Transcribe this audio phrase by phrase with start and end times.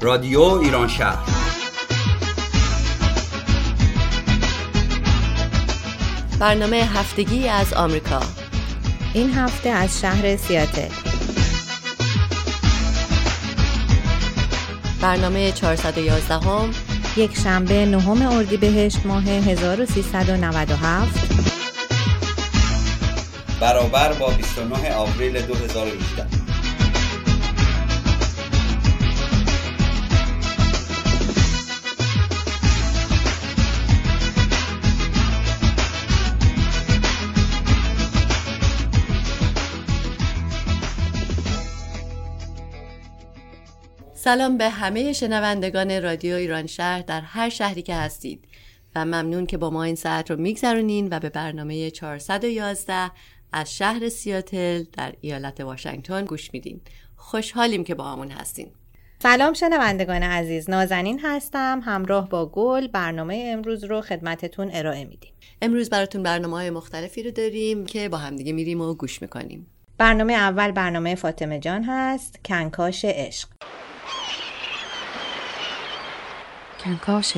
[0.00, 1.18] رادیو ایران شهر.
[6.40, 8.47] برنامه هفتگی از آمریکا.
[9.14, 10.88] این هفته از شهر سیاتل.
[15.02, 16.70] برنامه 411 هم
[17.16, 21.28] یک شنبه نهم اردیبهشت ماه 1397
[23.60, 26.37] برابر با 29 آوریل 2018
[44.28, 48.44] سلام به همه شنوندگان رادیو ایران شهر در هر شهری که هستید
[48.94, 53.10] و ممنون که با ما این ساعت رو میگذرونین و به برنامه 411
[53.52, 56.80] از شهر سیاتل در ایالت واشنگتن گوش میدین.
[57.16, 58.70] خوشحالیم که با همون هستین.
[59.22, 65.32] سلام شنوندگان عزیز نازنین هستم همراه با گل برنامه امروز رو خدمتتون ارائه میدیم.
[65.62, 69.66] امروز براتون برنامه های مختلفی رو داریم که با همدیگه میریم و گوش می‌کنیم.
[69.98, 73.48] برنامه اول برنامه فاطمه جان هست کنکاش عشق.
[76.88, 77.36] کنکاش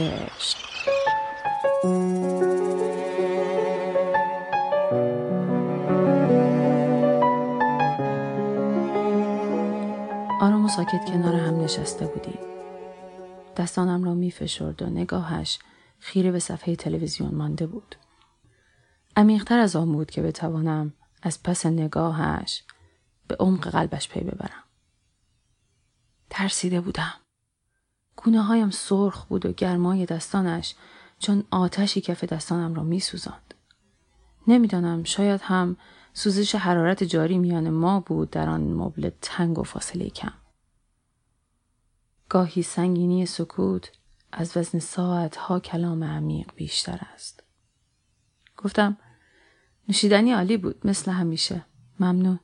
[10.41, 12.39] آرام و ساکت کنار هم نشسته بودیم.
[13.57, 15.59] دستانم را می فشرد و نگاهش
[15.99, 17.97] خیره به صفحه تلویزیون مانده بود.
[19.17, 22.63] عمیقتر از آن بود که بتوانم از پس نگاهش
[23.29, 24.65] به عمق قلبش پی ببرم.
[26.31, 27.13] ترسیده بودم.
[28.25, 30.75] گونه هایم سرخ بود و گرمای دستانش
[31.19, 33.55] چون آتشی کف دستانم را می سوزند.
[34.47, 35.77] نمی‌دانم شاید هم
[36.13, 40.33] سوزش حرارت جاری میان ما بود در آن مبل تنگ و فاصله کم.
[42.29, 43.93] گاهی سنگینی سکوت
[44.33, 47.43] از وزن ساعت ها کلام عمیق بیشتر است.
[48.57, 48.97] گفتم
[49.89, 51.65] نوشیدنی عالی بود مثل همیشه.
[52.01, 52.41] ممنون.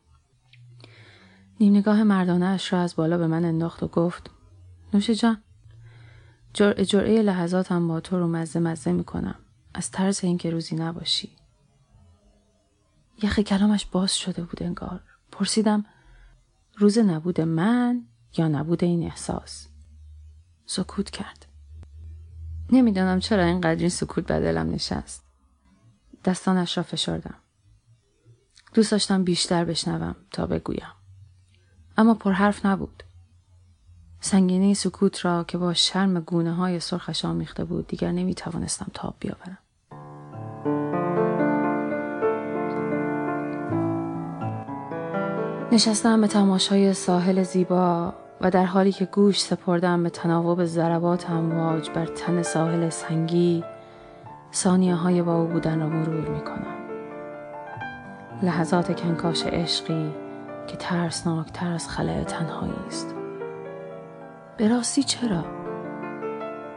[1.60, 4.30] نیم نگاه مردانه اش را از بالا به من انداخت و گفت
[4.94, 5.42] نوش جان
[6.56, 9.34] جرعه جرعه لحظاتم با تو رو مزه مزه می‌کنم.
[9.74, 11.36] از طرز اینکه روزی نباشی.
[13.22, 15.00] یخ کلامش باز شده بود انگار.
[15.32, 15.84] پرسیدم
[16.76, 18.02] روز نبود من
[18.36, 19.66] یا نبود این احساس؟
[20.66, 21.46] سکوت کرد.
[22.72, 25.24] نمی‌دانم چرا اینقدر این سکوت به دلم نشست.
[26.24, 27.34] دستانش را فشردم.
[28.74, 30.92] دوست داشتم بیشتر بشنوم تا بگویم.
[31.96, 33.02] اما پر حرف نبود.
[34.26, 39.14] سنگینی سکوت را که با شرم گونه های سرخش آمیخته بود دیگر نمی توانستم تاب
[39.20, 39.58] بیاورم.
[45.72, 51.90] نشستم به تماشای ساحل زیبا و در حالی که گوش سپردم به تناوب ضربات امواج
[51.90, 53.64] بر تن ساحل سنگی
[54.52, 56.76] ثانیه های با او بودن را مرور می کنم.
[58.42, 60.10] لحظات کنکاش عشقی
[60.66, 63.15] که ترسناکتر از خلع تنهایی است.
[64.58, 65.44] به راستی چرا؟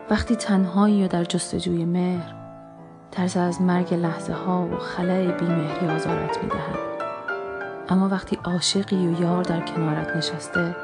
[0.09, 2.35] وقتی تنهایی و در جستجوی مهر
[3.11, 6.79] ترس از مرگ لحظه ها و خلای بیمهری آزارت می دهد.
[7.89, 10.75] اما وقتی عاشقی و یار در کنارت نشسته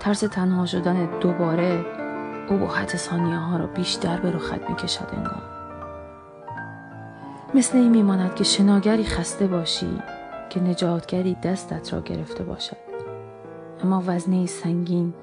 [0.00, 1.84] ترس تنها شدن دوباره
[2.50, 5.42] ابهت ثانیه ها را بیشتر به رخت می کشد انگار.
[7.54, 10.02] مثل این میماند که شناگری خسته باشی
[10.50, 12.76] که نجاتگری دستت را گرفته باشد
[13.84, 15.14] اما وزنه سنگین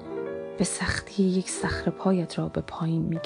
[0.58, 3.20] به سختی یک صخره پایت را به پایین می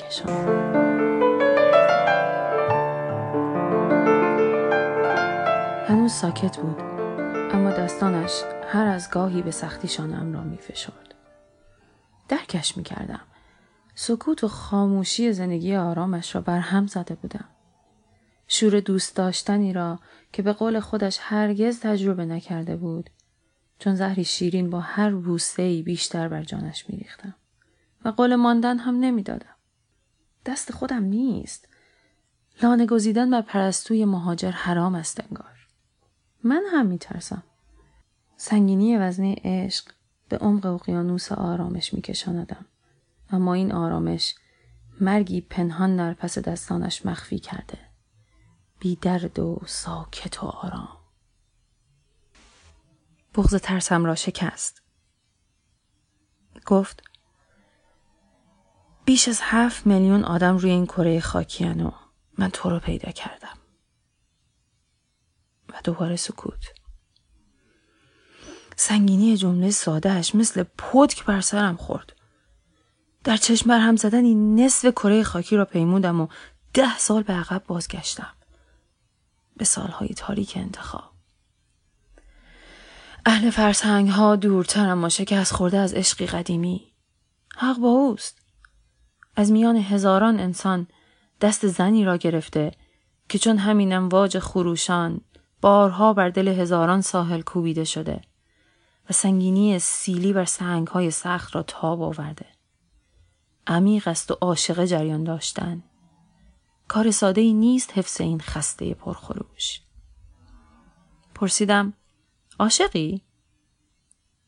[5.89, 6.81] هنوز ساکت بود
[7.53, 11.15] اما دستانش هر از گاهی به سختی شانم را می فشرد.
[12.29, 13.21] درکش می کردم.
[13.95, 17.49] سکوت و خاموشی زندگی آرامش را بر هم زده بودم.
[18.49, 19.99] شور دوست داشتنی را
[20.33, 23.11] که به قول خودش هرگز تجربه نکرده بود
[23.81, 27.35] چون زهری شیرین با هر بوسه بیشتر بر جانش میریختم.
[28.05, 29.55] و قول ماندن هم نمی‌دادم.
[30.47, 31.69] دست خودم نیست.
[32.63, 35.67] لانه گزیدن بر پرستوی مهاجر حرام است انگار.
[36.45, 37.43] من هم میترسم.
[38.37, 39.85] سنگینی وزنه عشق
[40.29, 42.67] به عمق اقیانوس آرامش میکشاندم.
[43.31, 44.35] اما این آرامش
[45.01, 47.79] مرگی پنهان در پس دستانش مخفی کرده.
[48.81, 51.00] بی درد و ساکت و آرام.
[53.35, 54.83] بغز ترسم را شکست.
[56.67, 57.03] گفت
[59.05, 61.91] بیش از هفت میلیون آدم روی این کره خاکیان و
[62.39, 63.59] من تو رو پیدا کردم.
[65.69, 66.65] و دوباره سکوت.
[68.77, 72.17] سنگینی جمله سادهش مثل پتک بر سرم خورد.
[73.25, 76.29] در چشم بر هم زدنی نصف کره خاکی را پیمودم و
[76.75, 78.33] ده سال به عقب بازگشتم.
[79.57, 81.10] به سالهای تاریک انتخاب.
[83.27, 86.93] اهل فرسنگ ها دورتر اما شکست خورده از عشقی قدیمی.
[87.57, 88.39] حق با اوست.
[89.37, 90.87] از میان هزاران انسان
[91.41, 92.73] دست زنی را گرفته
[93.29, 95.21] که چون همین امواج خروشان
[95.61, 98.21] بارها بر دل هزاران ساحل کوبیده شده
[99.11, 102.47] و سنگینی سیلی بر سنگ های سخت را تاب آورده.
[103.67, 105.83] عمیق است و عاشق جریان داشتن.
[106.89, 109.81] کار ساده ای نیست حفظ این خسته پرخروش.
[111.35, 111.93] پرسیدم
[112.61, 113.23] عاشقی؟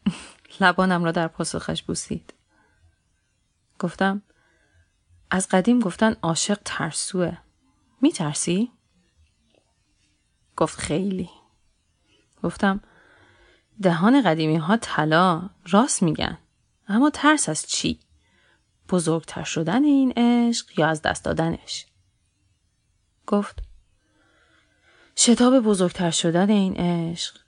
[0.61, 2.35] لبانم را در پاسخش بوسید.
[3.79, 4.23] گفتم
[5.31, 7.39] از قدیم گفتن عاشق ترسوه.
[8.01, 8.73] می ترسی؟
[10.57, 11.31] گفت خیلی.
[12.43, 12.81] گفتم
[13.83, 16.39] دهان قدیمی ها طلا راست میگن.
[16.89, 18.01] اما ترس از چی؟
[18.89, 21.87] بزرگتر شدن این عشق یا از دست دادنش؟
[23.27, 23.63] گفت
[25.17, 27.42] شتاب بزرگتر شدن این عشق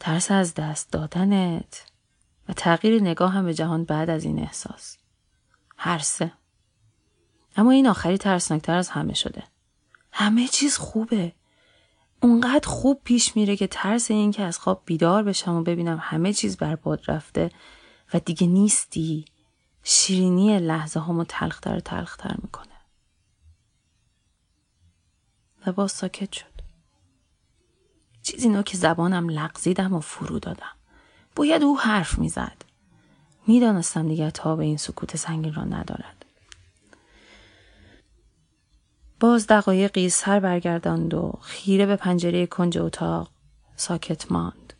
[0.00, 1.86] ترس از دست دادنت.
[2.48, 4.96] و تغییر نگاه هم به جهان بعد از این احساس.
[5.76, 6.32] هر سه.
[7.56, 9.42] اما این آخری ترسناکتر از همه شده.
[10.12, 11.32] همه چیز خوبه.
[12.22, 16.32] اونقدر خوب پیش میره که ترس این که از خواب بیدار بشم و ببینم همه
[16.32, 17.50] چیز برباد رفته
[18.14, 19.24] و دیگه نیستی.
[19.82, 22.66] شیرینی لحظه همو تلختر تلختر می‌کنه.
[25.66, 26.49] و باز ساکت شد.
[28.22, 30.76] چیزی نو که زبانم لغزیدم و فرو دادم.
[31.36, 32.64] باید او حرف می‌زد.
[33.46, 36.24] می‌دانستم دیگر تا به این سکوت سنگین را ندارد.
[39.20, 43.30] باز دقایقی سر برگرداند و خیره به پنجره کنج اتاق
[43.76, 44.72] ساکت ماند.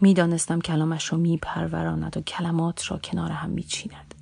[0.00, 4.14] می‌دانستم کلامش را میپروراند و کلمات را کنار هم میچیند.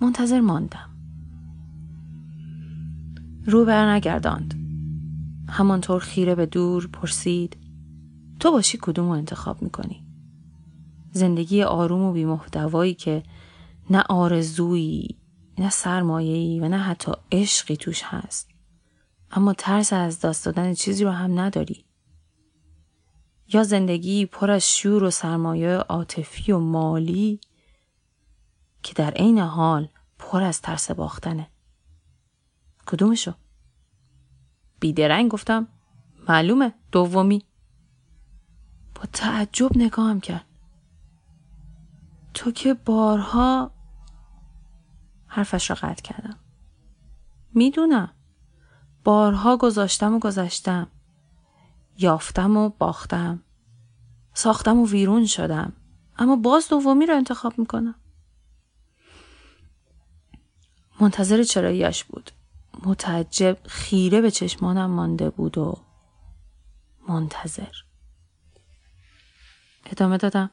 [0.00, 0.90] منتظر ماندم.
[3.46, 4.65] رو بر نگرداند
[5.48, 7.56] همانطور خیره به دور پرسید
[8.40, 10.06] تو باشی کدوم رو انتخاب می‌کنی؟
[11.12, 13.22] زندگی آروم و بیمحتوایی که
[13.90, 15.16] نه آرزویی
[15.58, 18.48] نه سرمایه‌ای و نه حتی عشقی توش هست.
[19.30, 21.84] اما ترس از دست دادن چیزی رو هم نداری.
[23.52, 27.40] یا زندگی پر از شور و سرمایه عاطفی و مالی
[28.82, 29.88] که در عین حال
[30.18, 31.50] پر از ترس باختنه.
[32.86, 33.34] کدومشو؟
[34.80, 35.68] بیدرنگ گفتم
[36.28, 37.44] معلومه دومی.
[38.94, 40.44] با تعجب نگاهم کرد.
[42.34, 43.70] تو که بارها
[45.26, 46.36] حرفش را قطع کردم.
[47.54, 48.12] می‌دونم.
[49.04, 50.86] بارها گذاشتم و گذشتم.
[51.98, 53.42] یافتم و باختم.
[54.34, 55.72] ساختم و ویرون شدم.
[56.18, 57.94] اما باز دومی رو انتخاب می‌کنم.
[61.00, 62.30] منتظر چراییش بود.
[62.84, 65.78] متعجب خیره به چشمانم مانده بود و
[67.08, 67.72] منتظر.
[69.86, 70.50] ادامه دادم.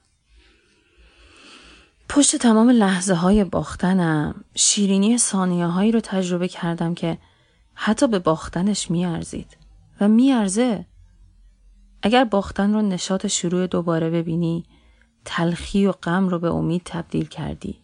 [2.10, 7.18] پشت تمام لحظه های باختنم شیرینی ثانیه هایی رو تجربه کردم که
[7.74, 9.58] حتی به باختنش میارزید
[10.02, 10.86] و میارزه.
[12.02, 14.66] اگر باختن رو نشاط شروع دوباره ببینی
[15.26, 17.82] تلخی و غم رو به امید تبدیل کردی.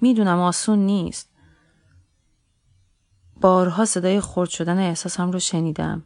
[0.00, 1.35] می‌دونم آسون نیست.
[3.40, 6.02] بارها صدای خرد شدن احساسم رو شنیدم.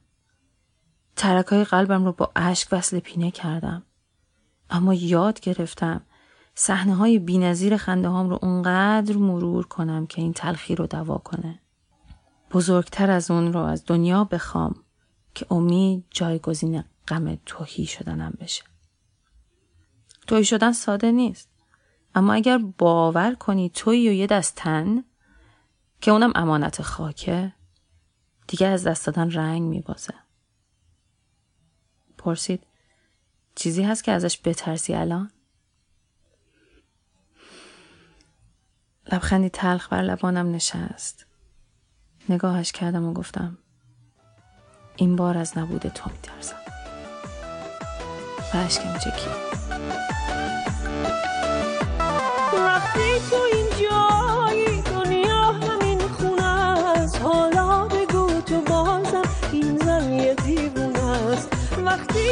[1.16, 3.82] ترکای قلبم رو با اشک وصل پینه کردم.
[4.70, 6.00] اما یاد گرفتم
[6.54, 11.60] صحنه های بینظیر خنده هام رو اونقدر مرور کنم که این تلخی رو دوا کنه.
[12.50, 14.74] بزرگتر از اون رو از دنیا بخوام
[15.34, 18.62] که امید جایگزین غم توهی شدنم بشه.
[20.26, 21.48] توهی شدن ساده نیست.
[22.14, 25.04] اما اگر باور کنی توی و یه دست تن
[26.00, 27.52] که اونم امانت خاکه
[28.46, 30.14] دیگه از دست دادن رنگ میبازه.
[32.18, 32.66] پرسید
[33.54, 35.30] چیزی هست که ازش بترسی الان؟
[39.12, 41.26] لبخندی تلخ بر لبانم نشست.
[42.28, 43.58] نگاهش کردم و گفتم
[44.96, 46.56] این بار از نبود تو میترسم.
[48.54, 50.19] و چکید.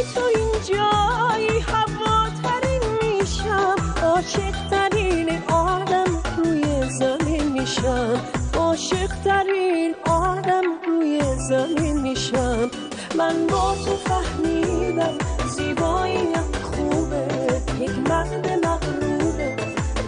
[0.03, 3.77] تو این جایی هواترین میشم.
[4.03, 8.21] عاشقترین آدم روی زمین میشم.
[8.55, 12.71] عاشقترین آدم روی زمین میشم.
[13.17, 15.19] من با تو فهمیدم
[15.57, 17.27] زیباییم خوبه.
[17.81, 19.57] یک مرد مغروبه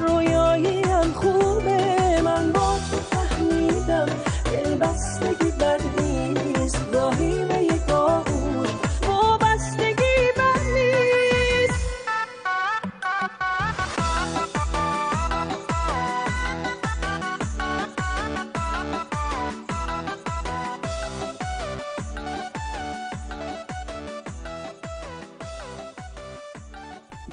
[0.00, 2.20] رویاییم خوبه.
[2.25, 4.06] من با تو فهمیدم
[4.52, 6.00] دلبستگی بردیم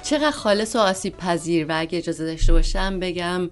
[0.08, 3.50] چقدر خالص و آسیب پذیر و اگه اجازه داشته باشم بگم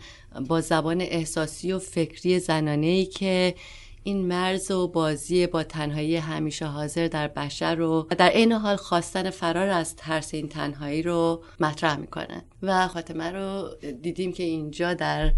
[0.49, 3.55] با زبان احساسی و فکری زنانه ای که
[4.03, 8.77] این مرز و بازی با تنهایی همیشه حاضر در بشر رو و در عین حال
[8.77, 13.69] خواستن فرار از ترس این تنهایی رو مطرح می‌کنن و خاتمه رو
[14.03, 15.33] دیدیم که اینجا در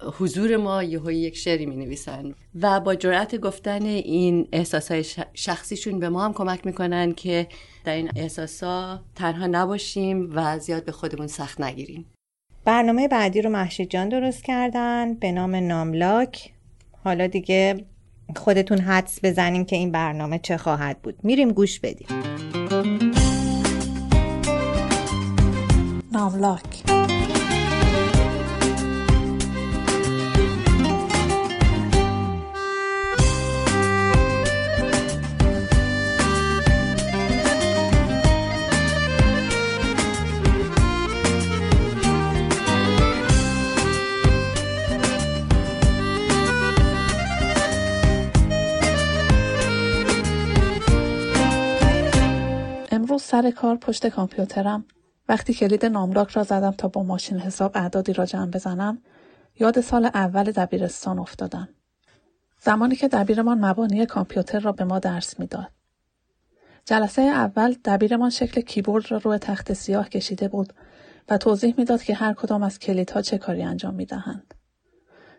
[0.00, 5.98] حضور ما یهو یک شعری می نویسن و با جرأت گفتن این احساس های شخصیشون
[5.98, 7.48] به ما هم کمک می‌کنن که
[7.84, 12.06] در این احساسا تنها نباشیم و زیاد به خودمون سخت نگیریم.
[12.64, 16.52] برنامه بعدی رو محشید جان درست کردن به نام ناملاک.
[17.04, 17.84] حالا دیگه
[18.36, 21.14] خودتون حدس بزنیم که این برنامه چه خواهد بود.
[21.22, 22.08] میریم گوش بدیم.
[26.12, 27.03] ناملاک.
[53.34, 54.84] سر کار پشت کامپیوترم.
[55.28, 58.98] وقتی کلید ناملاک را زدم تا با ماشین حساب اعدادی را جمع بزنم
[59.60, 61.68] یاد سال اول دبیرستان افتادم.
[62.60, 65.68] زمانی که دبیرمان مبانی کامپیوتر را به ما درس می‌داد.
[66.84, 70.72] جلسه اول دبیرمان شکل کیبورد را روی تخت سیاه کشیده بود
[71.28, 74.54] و توضیح می‌داد که هر کدام از کلیدها چه کاری انجام می‌دهند.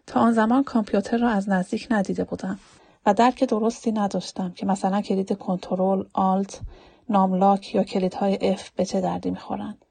[0.08, 2.60] تا آن زمان کامپیوتر را از نزدیک ندیده بودم
[3.06, 6.62] و درک درستی نداشتم که مثلا کلید کنترل، آلت،
[7.10, 9.86] نام لاک یا کلیدهای F به چه دردی می‌خورند.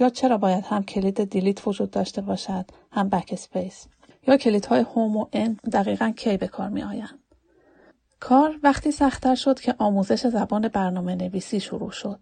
[0.00, 3.86] یا چرا باید هم کلید دیلیت وجود داشته باشد هم بک اسپیس
[4.28, 7.18] یا کلیدهای هوم و اند دقیقا کی به کار می آیند.
[8.20, 12.20] کار وقتی سختتر شد که آموزش زبان برنامه نویسی شروع شد.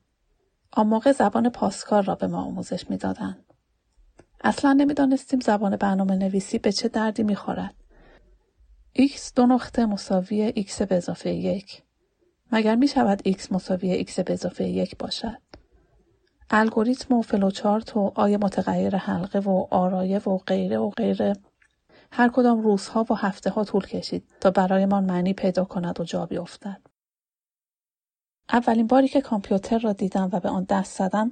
[0.72, 3.44] آن موقع زبان پاسکال را به ما آموزش می‌دادند.
[4.44, 7.74] اصلا نمی‌دانستیم زبان برنامه نویسی به چه دردی می‌خورد.
[8.98, 11.82] x دو نقطه مساوی x به اضافه یک.
[12.54, 15.38] مگر می شود x مساوی x به اضافه یک باشد؟
[16.50, 21.32] الگوریتم و فلوچارت و آی متغیر حلقه و آرایه و غیره و غیره
[22.12, 26.26] هر کدام روزها و هفته ها طول کشید تا برایمان معنی پیدا کند و جا
[26.26, 26.80] بیفتد.
[28.52, 31.30] اولین باری که کامپیوتر را دیدم و به آن دست زدم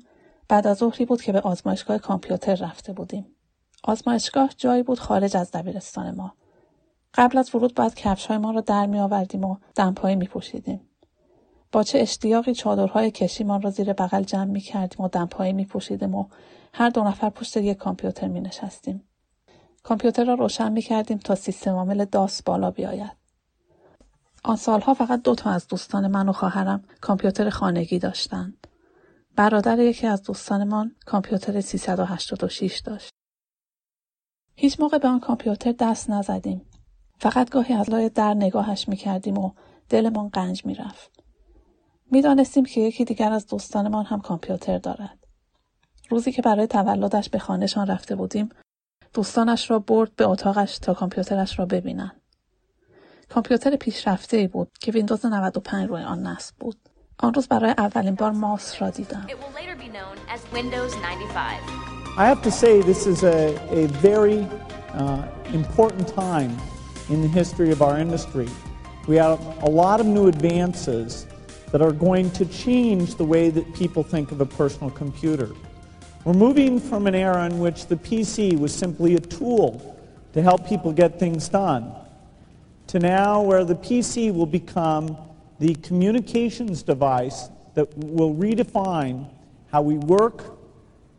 [0.48, 3.26] بعد از ظهری بود که به آزمایشگاه کامپیوتر رفته بودیم.
[3.84, 6.34] آزمایشگاه جایی بود خارج از دبیرستان ما.
[7.14, 10.88] قبل از ورود باید کفش های ما را در می آوردیم و دمپایی می پوشیدیم.
[11.72, 16.14] با چه اشتیاقی چادرهای کشیمان را زیر بغل جمع می کردیم و دمپایی می پوشیدیم
[16.14, 16.28] و
[16.74, 19.04] هر دو نفر پشت یک کامپیوتر می نشستیم.
[19.82, 23.12] کامپیوتر را روشن می کردیم تا سیستم عامل داس بالا بیاید.
[24.44, 28.66] آن سالها فقط دو تا از دوستان من و خواهرم کامپیوتر خانگی داشتند.
[29.36, 33.10] برادر یکی از دوستانمان کامپیوتر 386 داشت.
[34.56, 36.66] هیچ موقع به آن کامپیوتر دست نزدیم.
[37.18, 39.52] فقط گاهی از لای در نگاهش می کردیم و
[39.88, 41.21] دلمان قنج می رفت.
[42.12, 45.18] می دانستیم که یکی دیگر از دوستانمان هم کامپیوتر دارد.
[46.08, 48.48] روزی که برای تولدش به خانهشان رفته بودیم
[49.14, 52.20] دوستانش را برد به اتاقش تا کامپیوترش را ببینند.
[53.28, 56.76] کامپیوتر پیشرفته ای بود که ویندوز 95 روی آن نصب بود.
[57.18, 59.26] آن روز برای اولین بار ماوس را دیدم.
[59.28, 61.60] It will later be known as Windows 95.
[62.18, 64.46] I have to say, this is a, a very
[64.94, 65.22] uh,
[65.54, 66.52] important time
[67.08, 68.48] in the history of our industry.
[69.08, 71.26] We have a lot of new advances
[71.71, 75.49] that are going to change the way that people think of a personal computer.
[76.23, 79.97] We're moving from an era in which the PC was simply a tool
[80.33, 81.93] to help people get things done
[82.87, 85.17] to now where the PC will become
[85.59, 89.27] the communications device that will redefine
[89.71, 90.43] how we work,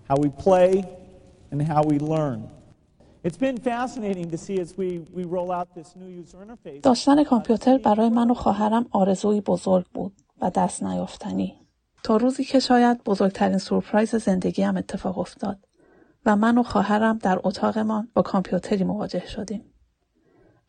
[0.08, 0.84] how we play,
[1.50, 2.48] and how we learn.
[3.24, 6.82] It's been fascinating to see as we, we roll out this new user interface.
[6.82, 10.12] داشتن کامپیوتر برای من و خواهرم آرزویی بزرگ بود
[10.43, 11.59] و دست نیافتنی.
[12.03, 15.67] تا روزی که شاید بزرگترین سورپرایز زندگیم اتفاق افتاد
[16.25, 19.73] و من و خواهرم در اتاقمان با کامپیوتری مواجه شدیم.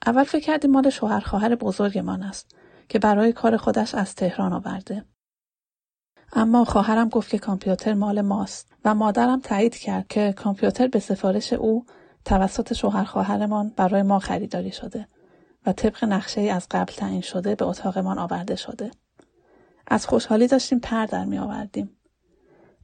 [0.07, 2.57] اول فکر کردیم مال شوهر خواهر بزرگمان است
[2.89, 5.05] که برای کار خودش از تهران آورده.
[6.33, 11.53] اما خواهرم گفت که کامپیوتر مال ماست و مادرم تایید کرد که کامپیوتر به سفارش
[11.53, 11.87] او
[12.25, 15.09] توسط شوهر خواهرمان برای ما خریداری شده
[15.67, 18.91] و طبق نقشه از قبل تعیین شده به اتاقمان آورده شده.
[19.87, 21.97] از خوشحالی داشتیم پر در می آوردیم.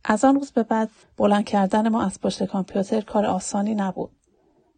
[0.04, 4.10] از آن روز به بعد بلند کردن ما از پشت کامپیوتر کار آسانی نبود.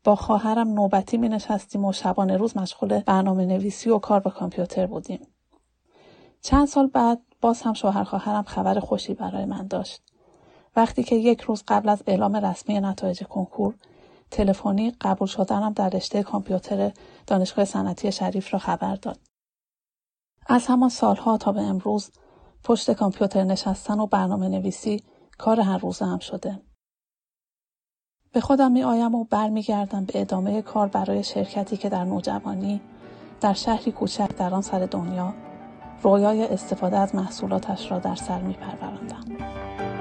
[0.05, 4.87] با خواهرم نوبتی می نشستیم و شبانه روز مشغول برنامه نویسی و کار با کامپیوتر
[4.87, 5.27] بودیم.
[6.41, 10.03] چند سال بعد باز هم شوهر خواهرم خبر خوشی برای من داشت.
[10.77, 13.75] وقتی که یک روز قبل از اعلام رسمی نتایج کنکور
[14.31, 16.93] تلفنی قبول شدنم در رشته کامپیوتر
[17.27, 19.32] دانشگاه صنعتی شریف را خبر داد.
[20.47, 22.11] از همان سالها تا به امروز
[22.65, 25.03] پشت کامپیوتر نشستن و برنامه نویسی
[25.39, 26.63] کار هر روزه هم شده.
[28.33, 32.81] به خودم می آیم و برمیگردم به ادامه کار برای شرکتی که در نوجوانی
[33.41, 35.35] در شهری کوچک در آن سر دنیا
[36.03, 39.92] رویای استفاده از محصولاتش را در سر می پروراندم.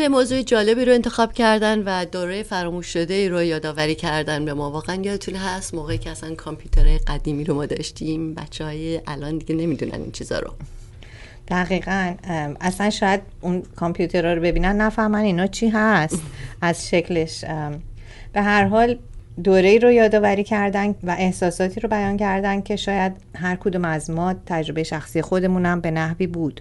[0.00, 4.54] چه موضوع جالبی رو انتخاب کردن و دوره فراموش شده ای رو یادآوری کردن به
[4.54, 4.70] ما.
[4.70, 8.34] واقعا یادتون هست موقعی که اصلا کامپیوترهای قدیمی رو ما داشتیم.
[8.34, 10.50] بچه های الان دیگه نمی‌دونن این چیزا رو.
[11.48, 12.14] دقیقا.
[12.60, 16.22] اصلا شاید اون کامپیوترها رو ببینن نفهمن اینا چی هست
[16.62, 17.44] از شکلش.
[18.32, 18.98] به هر حال
[19.44, 24.10] دوره ای رو یادآوری کردن و احساساتی رو بیان کردن که شاید هر کدوم از
[24.10, 26.60] ما تجربه شخصی خودمونم به نحوی بود.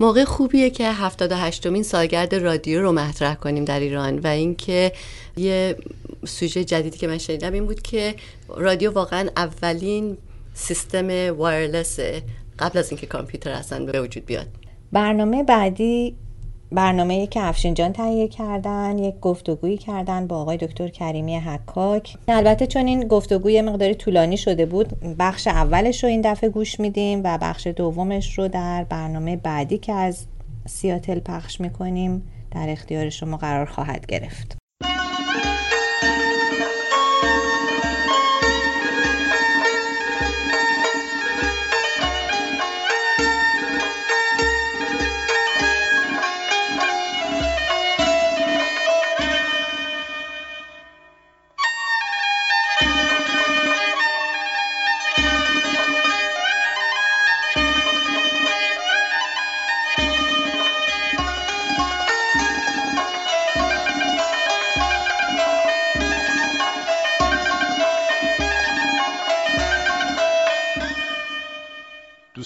[0.00, 4.92] موقع خوبیه که 78 مین سالگرد رادیو رو مطرح کنیم در ایران و اینکه
[5.36, 5.76] یه
[6.24, 8.14] سوژه جدیدی که من شنیدم این بود که
[8.48, 10.16] رادیو واقعا اولین
[10.54, 12.22] سیستم وایرلسه
[12.58, 14.46] قبل از اینکه کامپیوتر اصلا به وجود بیاد.
[14.92, 16.16] برنامه بعدی
[16.74, 22.16] برنامه که افشین جان تهیه کردن یک گفتگویی کردن با آقای دکتر کریمی حکاک.
[22.28, 27.20] البته چون این گفتگوی مقداری طولانی شده بود بخش اولش رو این دفعه گوش میدیم
[27.24, 30.26] و بخش دومش رو در برنامه بعدی که از
[30.66, 34.61] سیاتل پخش می‌کنیم در اختیار شما قرار خواهد گرفت.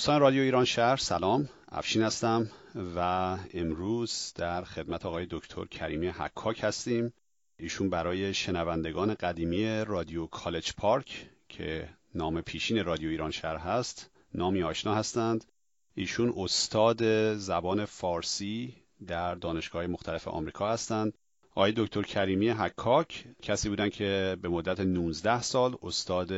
[0.07, 1.49] دوستان رادیو ایران شهر سلام.
[1.69, 2.51] افشین هستم
[2.97, 3.01] و
[3.55, 7.13] امروز در خدمت آقای دکتر کریمی حکاک هستیم.
[7.59, 14.63] ایشون برای شنوندگان قدیمی رادیو کالج پارک که نام پیشین رادیو ایران شهر هست نامی
[14.63, 15.45] آشنا هستند.
[15.95, 18.75] ایشون استاد زبان فارسی
[19.07, 21.19] در دانشگاه مختلف آمریکا هستند.
[21.59, 26.33] آقای دکتر کریمی حکاک کسی بودن که به مدت 19 سال استاد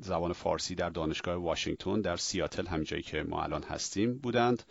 [0.00, 4.62] زبان فارسی در دانشگاه واشنگتن در سیاتل همینجایی که ما الان هستیم بودند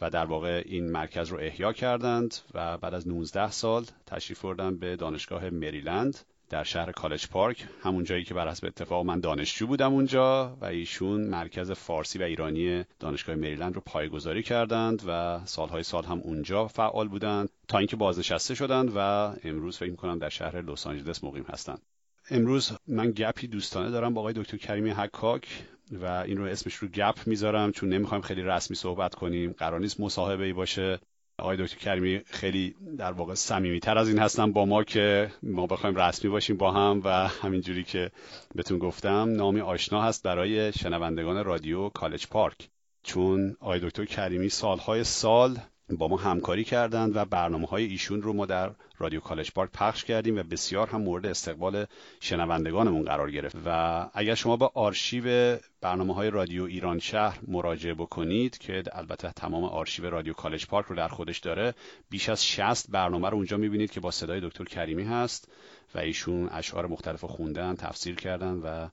[0.00, 4.76] و در واقع این مرکز رو احیا کردند و بعد از 19 سال تشریف بردن
[4.76, 6.18] به دانشگاه مریلند.
[6.54, 10.64] در شهر کالج پارک همون جایی که بر حسب اتفاق من دانشجو بودم اونجا و
[10.64, 16.66] ایشون مرکز فارسی و ایرانی دانشگاه مریلند رو پایگذاری کردند و سالهای سال هم اونجا
[16.66, 18.98] فعال بودند تا اینکه بازنشسته شدند و
[19.44, 21.82] امروز فکر می‌کنم در شهر لس آنجلس مقیم هستند.
[22.30, 25.48] امروز من گپی دوستانه دارم با آقای دکتر کریمی حکاک
[25.92, 30.00] و این رو اسمش رو گپ می‌ذارم چون نمی‌خوایم خیلی رسمی صحبت کنیم قرار نیست
[30.00, 30.98] مصاحبه ای باشه.
[31.38, 35.96] آقای دکتر کریمی خیلی در واقع صمیمیتر از این هستن با ما که ما بخوایم
[35.96, 38.10] رسمی باشیم با هم و همینجوری که
[38.54, 42.68] بهتون گفتم نامی آشنا هست برای شنوندگان رادیو کالج پارک.
[43.02, 45.58] چون آقای دکتر کریمی سالهای سال
[45.90, 50.04] با ما همکاری کردند و برنامه های ایشون رو ما در رادیو کالج پارک پخش
[50.04, 51.86] کردیم و بسیار هم مورد استقبال
[52.20, 53.56] شنوندگانمون قرار گرفت.
[53.66, 59.64] و اگر شما به آرشیو برنامه های رادیو ایران شهر مراجعه بکنید که البته تمام
[59.64, 61.74] آرشیو رادیو کالج پارک رو در خودش داره
[62.10, 65.48] بیش از 60 برنامه رو اونجا می‌بینید که با صدای دکتر کریمی هست
[65.94, 68.88] و ایشون اشعار مختلف خوندن تفسیر کردن و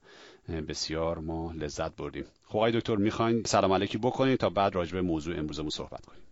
[0.62, 2.24] بسیار ما لذت بردیم.
[2.44, 6.22] خب دکتر می‌خواین؟ سلام علیکی بکنید تا بعد راجع به موضوع امروزمون صحبت کنیم.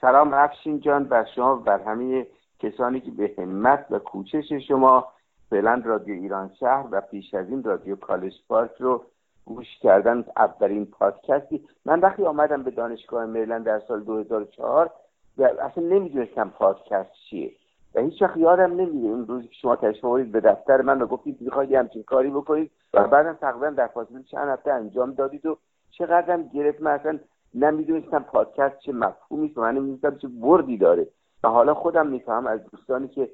[0.00, 2.26] سلام افشین جان بر شما و بر همه
[2.58, 5.08] کسانی که به همت و کوشش شما
[5.50, 9.04] فعلا رادیو ایران شهر و پیش از این رادیو کالج پارک رو
[9.44, 11.64] گوش کردن اولین پادکستی.
[11.84, 14.90] من وقتی آمدم به دانشگاه مریلند در سال 2004
[15.38, 17.52] اصلا نمی‌دونستم پادکست چیه
[17.94, 19.08] و هیچ وقت یادم نمیره.
[19.08, 22.70] اون روزی که شما تشریف به دفتر من و گفتید می‌خواید همچین کاری بکنید.
[22.94, 25.58] و بعدم تقریبا در فاصله چند هفته انجام دادید و
[25.90, 26.82] چقدرم گرفت.
[26.82, 27.18] من اصلا
[27.56, 31.06] نمی‌دونستم پادکست چه مفهومی و من نمی‌دونستم چه بردی داره.
[31.44, 33.30] و حالا خودم میفهم از دوستانی که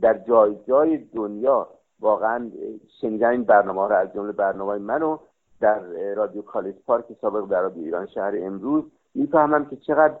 [0.00, 1.68] در جای جای دنیا
[2.00, 2.50] واقعا
[3.00, 5.18] شنیدن این برنامه رو از جمله برنامه منو
[5.60, 5.80] در
[6.14, 8.84] رادیو کالج پارک سابق در رادیو ایران شهر امروز
[9.14, 10.14] می‌فهمم که چقدر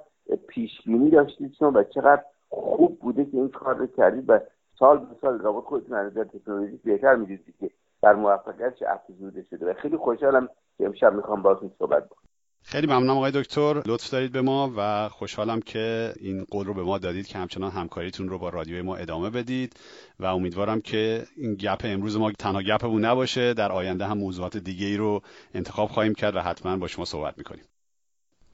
[0.48, 4.38] پیش بینی داشتید شما و چقدر خوب بوده که این کار رو کردید و
[4.78, 7.70] سال به سال رابط خودتون از نظر تکنولوژی بهتر می‌دیدید که
[8.02, 9.70] در موفقیت چه افزوده شده.
[9.70, 12.33] و خیلی خوشحالم که امشب می‌خوام باهاتون صحبت بکنم
[12.66, 13.82] خیلی ممنونم آقای دکتر.
[13.86, 17.70] لطف دارید به ما و خوشحالم که این قول رو به ما دادید که همچنان
[17.70, 19.72] همکاریتون رو با رادیوی ما ادامه بدید
[20.20, 24.86] و امیدوارم که این گپ امروز ما تنها گپمون نباشه در آینده هم موضوعات دیگه
[24.86, 25.22] ای رو
[25.54, 27.64] انتخاب خواهیم کرد و حتما با شما صحبت می‌کنیم.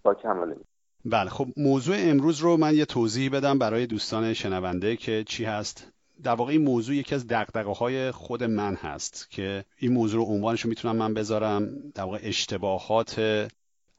[0.02, 0.54] با کمال
[1.04, 5.92] بله خب موضوع امروز رو من یه توضیح بدم برای دوستان شنونده که چی هست.
[6.22, 10.32] در واقع این موضوع یکی از دقدقه های خود من هست که این موضوع رو
[10.32, 11.68] عنوانش رو می‌تونم من بذارم.
[11.94, 13.48] در واقع اشتباهات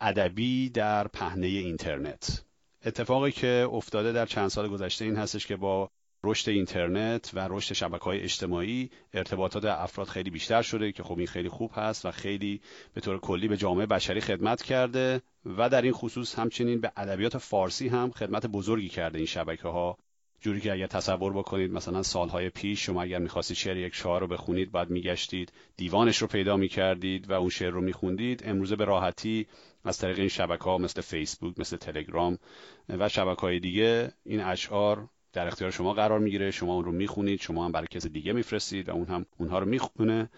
[0.01, 2.43] ادبی در پهنه اینترنت.
[2.85, 5.89] اتفاقی که افتاده در چند سال گذشته این هستش که با
[6.23, 11.27] رشد اینترنت و رشد شبکه های اجتماعی ارتباطات افراد خیلی بیشتر شده که خب این
[11.27, 12.61] خیلی خوب هست و خیلی
[12.93, 17.37] به طور کلی به جامعه بشری خدمت کرده و در این خصوص همچنین به ادبیات
[17.37, 19.97] فارسی هم خدمت بزرگی کرده این شبکه ها
[20.41, 24.27] جوری که اگر تصور بکنید مثلا سالهای پیش شما اگر می‌خواستید شعر یک شاعر رو
[24.27, 29.47] بخونید بعد میگشتید دیوانش رو پیدا می‌کردید و اون شعر رو میخوندید امروزه به راحتی
[29.85, 32.37] از طریق این شبکه ها مثل فیسبوک مثل تلگرام
[32.89, 36.51] و شبکه های دیگه این اشعار در اختیار شما قرار می‌گیره.
[36.51, 39.65] شما اون رو می‌خونید شما هم برای کسی دیگه میفرستید و اون هم اونها رو
[39.65, 40.29] می‌خونه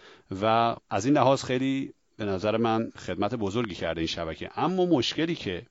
[0.41, 4.49] و از این لحاظ خیلی به نظر من خدمت بزرگی کرده این شبکه.
[4.55, 5.65] اما مشکلی که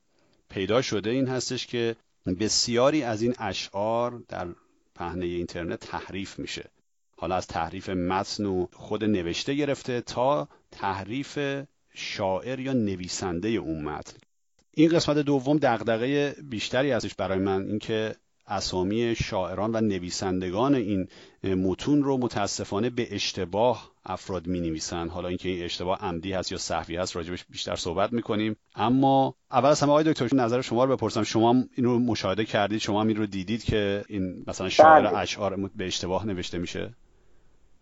[0.49, 4.47] پیدا شده این هستش که بسیاری از این اشعار در
[4.95, 6.69] پهنه اینترنت تحریف میشه.
[7.17, 11.39] حالا از تحریف متن و خود نوشته گرفته تا تحریف
[11.93, 14.17] شاعر یا نویسنده اون متن.
[14.71, 18.15] این قسمت دوم دغدغه بیشتری ازش برای من اینکه
[18.47, 21.07] اسامی شاعران و نویسندگان این
[21.43, 26.57] متون رو متاسفانه به اشتباه افراد می نویسن حالا اینکه این اشتباه عمدی هست یا
[26.57, 28.55] صحوی هست راجبش بیشتر صحبت می‌کنیم.
[28.75, 31.23] اما اول از همه آقای دکتر نظر شما رو بپرسم.
[31.23, 35.17] شما این رو مشاهده کردید شما این رو دیدید که این مثلا شاعر بله.
[35.17, 36.93] اشعار به اشتباه نوشته میشه؟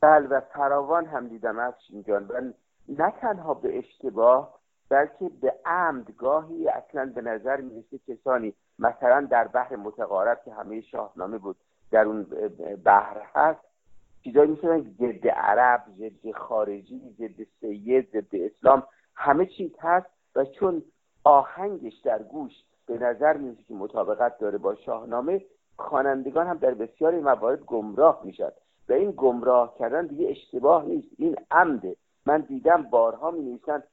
[0.02, 2.24] بله و فراوان هم دیدم افشین جان.
[2.24, 2.42] و
[2.90, 4.61] نه تنها به اشتباه
[4.92, 10.82] بلکه به عمد گاهی اصلا به نظر می‌رسه کسانی مثلا در بحر متقارب که همه
[10.82, 11.56] شاهنامه بود
[11.92, 12.24] در اون
[12.86, 13.60] بحر هست
[14.24, 18.84] چیزایی می‌شدن ضد عرب ضد خارجی ضد سید ضد اسلام
[19.16, 20.84] همه چیز هست و چون
[21.24, 22.52] آهنگش در گوش
[22.86, 25.42] به نظر می‌رسه که مطابقت داره با شاهنامه
[25.78, 28.54] خوانندگان هم در بسیاری موارد گمراه می‌شد
[28.90, 31.08] و این گمراه کردن دیگه اشتباه نیست.
[31.18, 31.96] این عمده.
[32.26, 33.84] من دیدم بارها می نویسن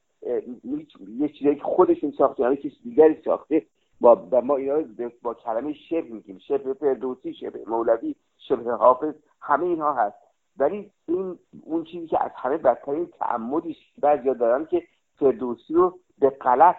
[1.17, 3.65] یه چیزایی که خودشون ساخته یعنی کسی دیگری ساخته.
[4.01, 4.83] با و ما اینا
[5.21, 6.39] با کلمه شبه میگیم.
[6.47, 10.15] شبه فردوسی شبه مولوی شبه حافظ همه اینها هست.
[10.57, 14.83] ولی این اون چیزی که از همه بدترین تعمدی بعضیا دارن که
[15.19, 16.75] فردوسی رو به غلط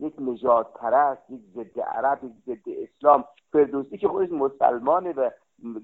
[0.00, 5.30] یک نجات پرست یک ضد عرب یک ضد اسلام فردوسی که خودش مسلمانه و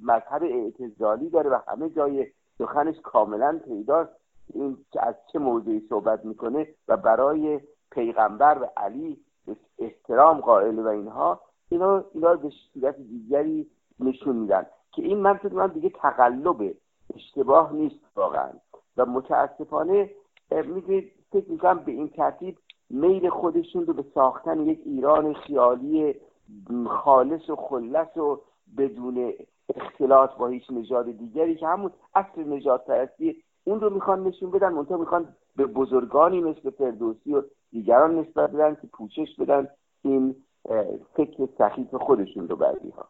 [0.02, 2.26] مذهب اعتزالی داره و همه جای
[2.58, 4.12] سخنش کاملا پیداست.
[4.54, 9.18] این که از چه موضوعی صحبت می‌کنه و برای پیغمبر و علی
[9.78, 13.66] احترام قائل و اینها اینا اینا به صورت دیگری
[14.00, 14.66] نشون میدن.
[14.92, 16.74] که این من فکر من دیگه تقلب
[17.14, 18.50] اشتباه نیست واقعا.
[18.96, 20.10] و متاسفانه
[20.50, 22.58] می‌دونید فکر می‌کنم به این ترتیب
[22.90, 26.14] میل خودشون رو به ساختن یک ایران خیالی
[26.86, 28.40] خالص و خلص و
[28.78, 29.32] بدون
[29.74, 34.68] اختلاط با هیچ نژاد دیگری که همون اصل نجات پرستی اون رو می‌خوان نشون بدن
[34.68, 39.68] منتها می‌خوان به بزرگانی مثل فردوسی و دیگران نسبت بدن که پوشش بدن
[40.02, 40.36] این
[41.16, 43.08] فکر سخیف خودشون رو بعضی ها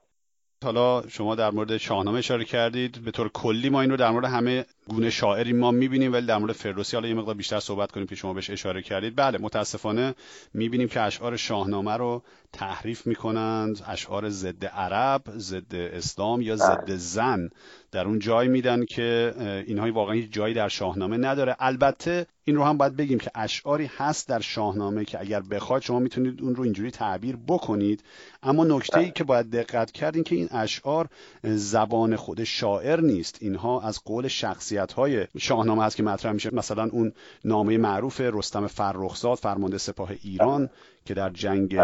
[0.65, 4.25] حالا شما در مورد شاهنامه اشاره کردید به طور کلی ما این رو در مورد
[4.25, 8.07] همه گونه شاعری ما می‌بینیم ولی در مورد فردوسی حالا یه مقدار بیشتر صحبت کنیم
[8.07, 9.17] که شما بهش اشاره کردید.
[9.17, 10.15] بله متاسفانه
[10.55, 12.23] می‌بینیم که اشعار شاهنامه رو
[12.53, 13.85] تحریف می‌کنند.
[13.87, 17.51] اشعار ضد عرب ضد اسلام یا ضد زن
[17.93, 19.35] در اون جای میدن که
[19.67, 21.57] اینها واقعا هیچ جایی در شاهنامه نداره.
[21.59, 25.99] البته این رو هم باید بگیم که اشعاری هست در شاهنامه که اگر بخواید شما
[25.99, 28.05] می‌تونید اون رو اینجوری تعبیر بکنید.
[28.43, 31.09] اما نکته ای که باید دقت کرد این که این اشعار
[31.45, 33.39] زبان خود شاعر نیست.
[33.41, 34.29] اینها از قول
[34.77, 36.55] شخصیت های شاهنامه هست که مطرح میشه.
[36.55, 37.13] مثلا اون
[37.45, 40.69] نامه معروف رستم فرخزاد فرمانده سپاه ایران
[41.05, 41.81] که در جنگ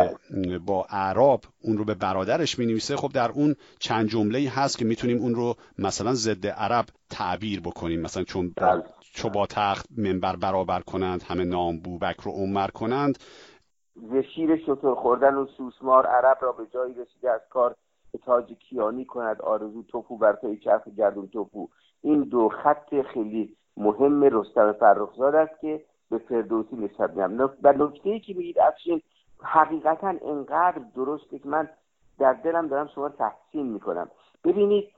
[0.66, 4.84] با اعراب اون رو به برادرش می نویسه خب در اون چند جمله هست که
[4.84, 8.00] می‌تونیم اون رو مثلا ضد عرب تعبیر بکنیم.
[8.00, 8.54] مثلا چون
[9.14, 13.18] چو با تخت منبر برابر کنند همه نام بوبکر و عمر کنند.
[13.96, 14.64] ز شیر
[15.02, 17.76] خوردن و سوسمار عرب را به جایی رسیده از کار
[18.24, 19.42] تاج کیانی کند.
[19.42, 21.68] آرزو توپو بر پی چرخ گردون توپو.
[22.02, 27.50] این دو خط خیلی مهم رستم فرخزاد است که به فردوسی نسبت میدم.
[27.62, 29.02] و نکته ای که میگید افشین
[29.42, 31.68] حقیقتا انقدر درسته که من
[32.18, 34.10] در دلم دارم شما تحسین می‌کنم.
[34.44, 34.88] ببینید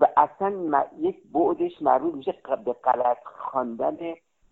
[0.00, 3.96] و اصلا یک بعدش مربوط میشه به غلط خواندن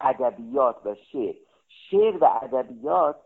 [0.01, 1.35] ادبیات و شعر.
[1.69, 3.17] شعر و ادبیات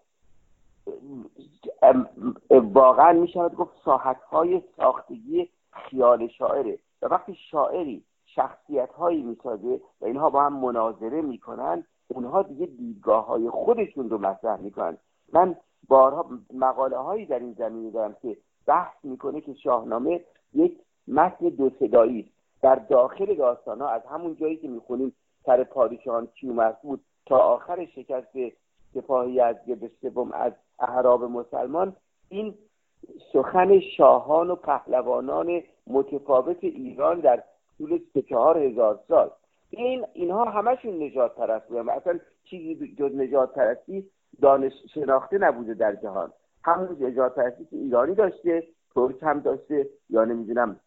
[2.50, 6.78] واقعا می‌شود گفت ساحت های ساختگی خیال شاعره.
[7.02, 13.26] و وقتی شاعری شخصیت هایی می‌سازه و اینها با هم مناظره می‌کنن اونها دیگه دیدگاه
[13.26, 14.98] های خودشون رو مطرح می‌کنن.
[15.32, 15.56] من
[15.88, 18.36] بارها مقاله هایی در این زمینه دارم که
[18.66, 24.56] بحث می‌کنه که شاهنامه یک متن دو صدایی در داخل داستان ها از همون جایی
[24.56, 25.14] که می‌خونیم
[25.46, 28.36] سر پادشاهان کیومرث بود تا آخر شکست
[28.94, 29.56] سپاهی از
[30.00, 31.96] سوم از اعراب مسلمان
[32.28, 32.54] این
[33.32, 37.44] سخن شاهان و پهلوانان متفاوت ایران در
[37.78, 39.30] طول سه چهار هزار سال.
[39.70, 44.10] این اینها همشون نجات پرست بودن اصلا چیزی جز نجات پرستی
[44.42, 46.32] دانش شناخته نبوده در جهان.
[46.64, 48.64] همون نجات پرستی که ایرانی داشته
[48.94, 50.80] ترک هم داشته یا نمی‌دونم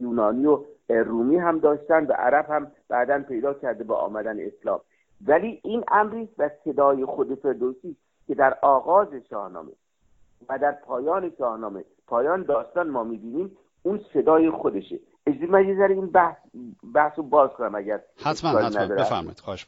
[0.00, 4.80] یونانی و رومی هم داشتن و عرب هم بعدا پیدا کرده با آمدن اسلام.
[5.26, 9.72] ولی این امری و صدای خود فردوسی که در آغاز شاهنامه
[10.48, 15.00] و در پایان شاهنامه پایان داستان ما می‌بینیم اون صدای خودشه.
[15.26, 16.36] اجازه من یه ذره این بحث
[16.94, 18.94] بحث رو باز کنم اگر حتما حتما.
[18.94, 19.38] بفرمایید.
[19.38, 19.66] خواهش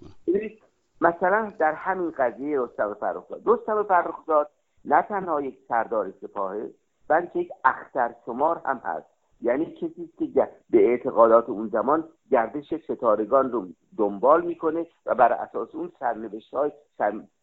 [1.01, 3.43] مثلا در همین قضیه رستم فرخزاد.
[3.47, 4.51] رستم فرخزاد
[4.85, 6.71] نه تنها یک سردار سپاهه
[7.09, 9.07] بلکه یک اختر شمار هم هست.
[9.41, 15.75] یعنی کسی که به اعتقادات اون زمان گردش ستارگان رو دنبال می‌کنه و بر اساس
[15.75, 16.73] اون سرنوشت های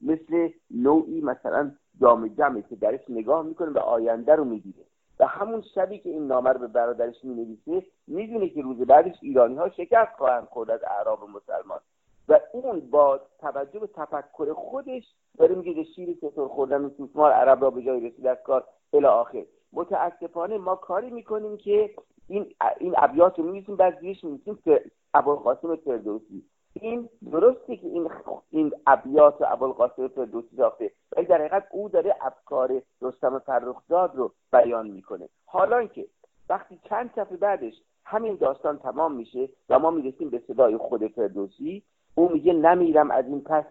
[0.02, 1.72] مثل نوعی مثلا
[2.02, 4.82] جام جمعه که درش نگاه می‌کنه و آینده رو می‌دیده
[5.22, 9.70] و همون شبی که این نامه به برادرش می‌نویسه می‌دونه که روز بعدش ایرانی ها
[9.70, 11.80] شکست خواهند خورد از اعراب مسلمان.
[12.30, 15.04] و اون با توجه به تفکر خودش
[15.38, 19.46] داره میگه شیر ستور خوردن و عرب را به جای رسید از کار الی آخر.
[19.74, 21.90] متاسفانه ما کاری می‌کنیم که
[22.28, 26.44] این این ابیات رو می‌نویسیم بعد زیرش می‌نویسیم که ابوالقاسم فردوسی.
[26.82, 28.10] این درسته که این
[28.50, 34.88] این ابیات ابوالقاسم فردوسی ساخته ولی در حقیقت او داره افکار رستم فرخزاد رو بیان
[34.88, 35.30] می‌کنه.
[35.46, 36.08] حالا که
[36.50, 37.74] وقتی چند صفحه بعدش
[38.06, 41.84] همین داستان تمام میشه و ما می‌رسیم به صدای خود فردوسی
[42.16, 43.66] او میگه نمیرم از این پس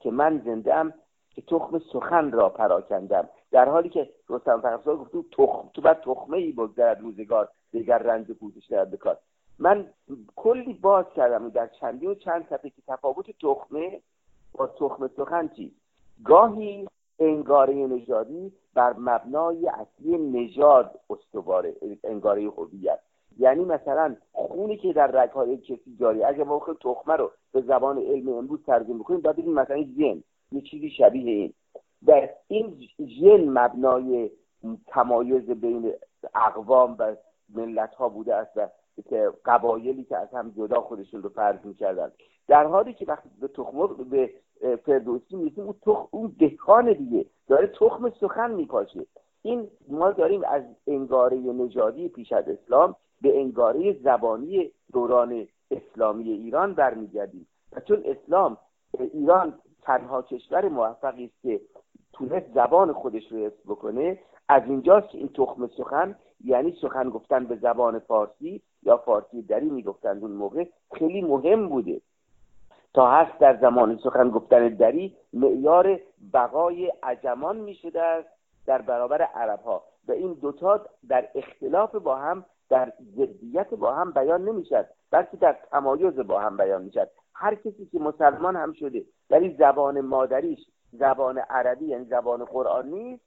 [0.00, 0.94] که من زنده ام
[1.30, 3.28] که تخم سخن را پراکندم.
[3.50, 7.98] در حالی که رستم فرخزاد گفت تو تخم تو بعد تخمه ای بگذرد روزگار دیگر
[7.98, 9.18] رنج پوزش در بکار
[9.58, 9.86] من
[10.36, 14.00] کلی باز کردم در چندی و چند صفحه که تفاوت تخمه
[14.52, 15.72] با تخم سخن چی
[16.24, 16.88] گاهی
[17.18, 22.98] انگاره نژادی بر مبنای اصلی نژاد استواره انگاره هویت.
[23.38, 28.28] یعنی مثلا خونی که در رگهای کسی جاری اگه ما تخمه رو به زبان علم
[28.28, 30.22] امروز ترجمه بکنیم باید بگیم مثلا ژن.
[30.52, 31.52] یه چیزی شبیه این.
[32.06, 32.88] و این
[33.20, 34.30] ژن مبنای
[34.86, 35.92] تمایز بین
[36.34, 37.16] اقوام و
[37.54, 38.68] ملت ها بوده است و
[39.02, 42.12] که قبایلی که از هم جدا خودشون رو فرض می‌کردن.
[42.48, 44.30] در حالی که وقتی به تخم به
[44.76, 49.06] فردوسی میسیم اون تخم اون دهکان دیگه داره تخم سخن میپاشه.
[49.42, 56.74] این ما داریم از انگاره نژادی پیش از اسلام به انگاره زبانی دوران اسلامی ایران
[56.74, 57.46] برمیگردیم.
[57.72, 58.56] و چون اسلام
[58.98, 61.60] ایران تنها کشور موفقی است که
[62.12, 67.44] تونست زبان خودش رو حفظ بکنه از اینجاست که این تخم سخن یعنی سخن گفتن
[67.44, 72.00] به زبان فارسی یا فارسی دری می‌گفتند اون موقع خیلی مهم بوده.
[72.94, 76.00] تا هست در زمان سخن گفتن دری معیار
[76.32, 78.28] بقای عجمان می‌شده است
[78.66, 84.12] در برابر عرب ها و این دوتا در اختلاف با هم در ضدیت با هم
[84.12, 89.04] بیان نمی‌شد بلکه در تمایز با هم بیان می‌شد هر کسی که مسلمان هم شده
[89.30, 90.58] ولی زبان مادریش
[90.92, 93.24] زبان عربی یعنی زبان قرآن نیست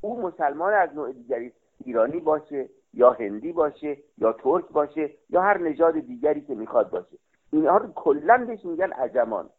[0.00, 1.52] او مسلمان از نوع دیگری
[1.84, 7.16] ایرانی باشه یا هندی باشه یا ترک باشه یا هر نژاد دیگری که می‌خواد باشه.
[7.52, 9.50] اینها رو کلا بهش میگن عجمان.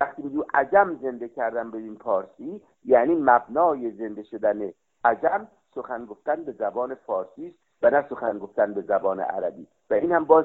[0.00, 4.72] وقتی میگو عجم زنده کردن این پارسی یعنی مبنای زنده شدن
[5.04, 9.66] عجم سخن گفتن به زبان فارسی و نه سخن گفتن به زبان عربی.
[9.90, 10.44] و این هم باز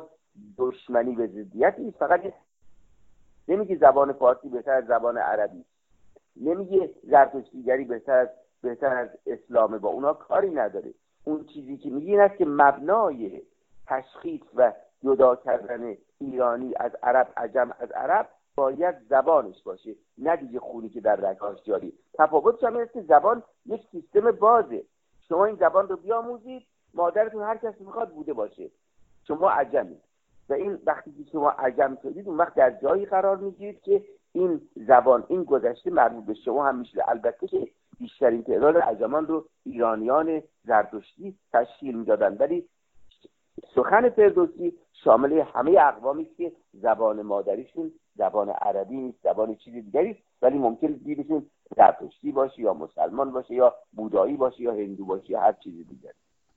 [0.58, 2.34] دشمنی به ضدیت نیست فقط
[3.48, 5.66] نمیگه زبان فارسی بهتر از زبان عربی.
[6.42, 8.30] نمیگه زرتشتیگری بهتر از
[8.62, 9.78] بهتر از اسلامه.
[9.78, 10.94] با اونا کاری نداره.
[11.26, 13.42] اون چیزی که میگه این است که مبنای
[13.88, 20.60] تشخیص و جدا کردن ایرانی از عرب عجم از عرب باید زبانش باشه نه دیگه
[20.60, 21.94] خونی که در رگاش جاری.
[22.14, 24.84] تفاوتش هم که زبان یک سیستم بازه.
[25.28, 28.70] شما این زبان رو بیاموزید مادرتون هر کسی می‌خواد بوده باشه.
[29.28, 29.98] شما عجمی
[30.50, 34.62] و این وقتی که شما عجم شدید اون وقت در جایی قرار می‌گیرید که این
[34.76, 37.10] زبان این گذشته مربوط به شما هم میشه.
[37.10, 37.68] البته که
[38.00, 42.38] بیشترین تعداد عجمان رو ایرانیان زردشتی تشکیل می‌دادن.
[42.38, 42.68] ولی
[43.76, 50.20] سخن فردوسی شامل همه اقوامی که زبان مادریشون زبان عربی نیست زبان چیزی دیگری است.
[50.42, 55.40] ولی ممکن دیرشون زرتشتی باشه یا مسلمان باشه یا بودایی باشه یا هندو باشه یا
[55.40, 56.14] هر چیزی دیگری.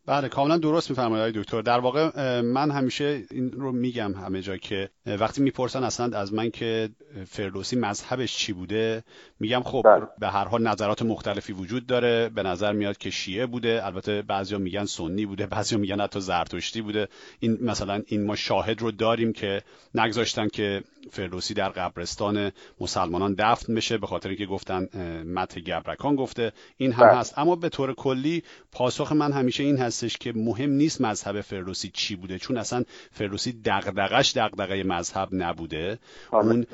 [0.08, 1.62] بله کاملا درست میفرمایید دکتر.
[1.62, 6.50] در واقع من همیشه این رو میگم همه جا که وقتی می‌پرسن اصلا از من
[6.50, 6.88] که
[7.26, 9.04] فردوسی مذهبش چی بوده
[9.40, 10.06] میگم خب بله.
[10.18, 12.28] به هر حال نظرات مختلفی وجود داره.
[12.28, 13.86] به نظر میاد که شیعه بوده.
[13.86, 17.08] البته بعضیا میگن سنی بوده بعضیا میگن حتی زرتشتی بوده.
[17.40, 19.62] این مثلا این ما شاهد رو داریم که
[19.94, 24.88] نگذاشتن که فردوسی در قبرستان مسلمانان دفن بشه به خاطر اینکه گفتن
[25.34, 26.52] مت گبرکان گفته.
[26.76, 27.16] این هم بله.
[27.16, 27.38] هست.
[27.38, 28.42] اما به طور کلی
[28.72, 33.52] پاسخ من همیشه این هستش که مهم نیست مذهب فردوسی چی بوده چون اصلا فردوسی
[33.64, 35.98] دغدغش دغدغه مذهب نبوده.
[36.32, 36.66] اون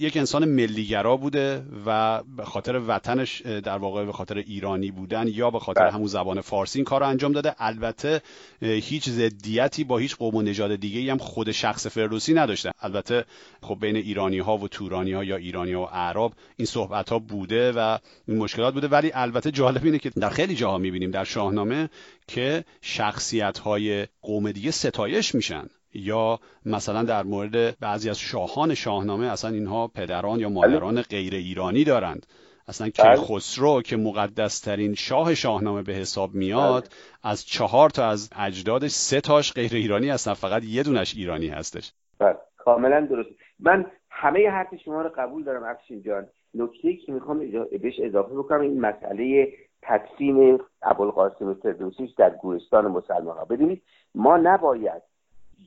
[0.00, 5.50] یک انسان ملیگرا بوده و به خاطر وطنش در واقع به خاطر ایرانی بودن یا
[5.50, 5.92] به خاطر بله.
[5.92, 7.54] همون زبان فارسی این کار رو انجام داده.
[7.58, 8.22] البته
[8.60, 12.72] هیچ ضدیتی با هیچ قوم و نژاد دیگه هم خود شخص فردوسی نداشته.
[12.80, 13.24] البته
[13.62, 17.18] خب بین ایرانی ها و تورانی ها یا ایرانی ها و عرب این صحبت ها
[17.18, 18.88] بوده و این مشکلات بوده.
[18.88, 21.90] ولی البته جالب اینه که در خیلی جاها می‌بینیم در شاهنامه
[22.26, 25.68] که شخصیت های قوم دیگه ستایش میشن.
[25.94, 31.84] یا مثلا در مورد بعضی از شاهان شاهنامه اصلا اینها پدران یا مادران غیر ایرانی
[31.84, 32.26] دارند.
[32.68, 33.16] اصلا که بله.
[33.16, 36.90] خسرو که مقدس ترین شاه شاهنامه به حساب میاد بله.
[37.22, 41.92] از چهار تا از اجدادش سه تاش غیر ایرانی هستن فقط یه دونش ایرانی هستش.
[42.18, 42.36] بله.
[42.56, 43.28] کاملا درست.
[43.62, 46.26] من همه حرف شما رو قبول دارم افشین جان.
[46.54, 47.38] نکته که می‌خوام
[47.82, 53.44] بهش اضافه بکنم این مسئله تدفین ابوالقاسم فردوسی در گورستان مسلمان ها.
[53.44, 53.82] ببینید
[54.14, 55.02] ما نباید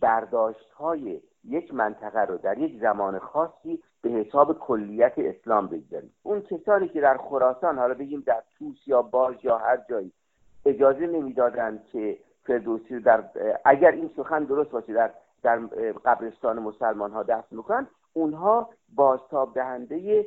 [0.02, 6.14] برداشت های یک منطقه رو در یک زمان خاصی به حساب کلیت اسلام بگذاریم.
[6.24, 10.12] اون کسانی که در خراسان حالا بگیم در توس یا باج یا هر جایی
[10.66, 13.24] اجازه نمی‌دادند که فردوسی در
[13.66, 15.12] اگر این سخن درست باشه در
[15.44, 15.60] در
[16.06, 20.26] قبرستان مسلمان ها دفن می‌کنن اونها بازتاب دهنده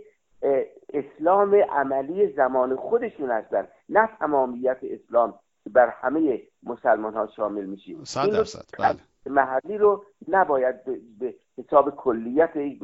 [0.95, 5.35] اسلام عملی زمان خودشون هستن نه تمامیت اسلام
[5.73, 8.99] بر همه مسلمان ها شامل میشه صد درصد بله.
[9.27, 10.85] محلی رو نباید
[11.19, 12.83] به حساب کلیت یک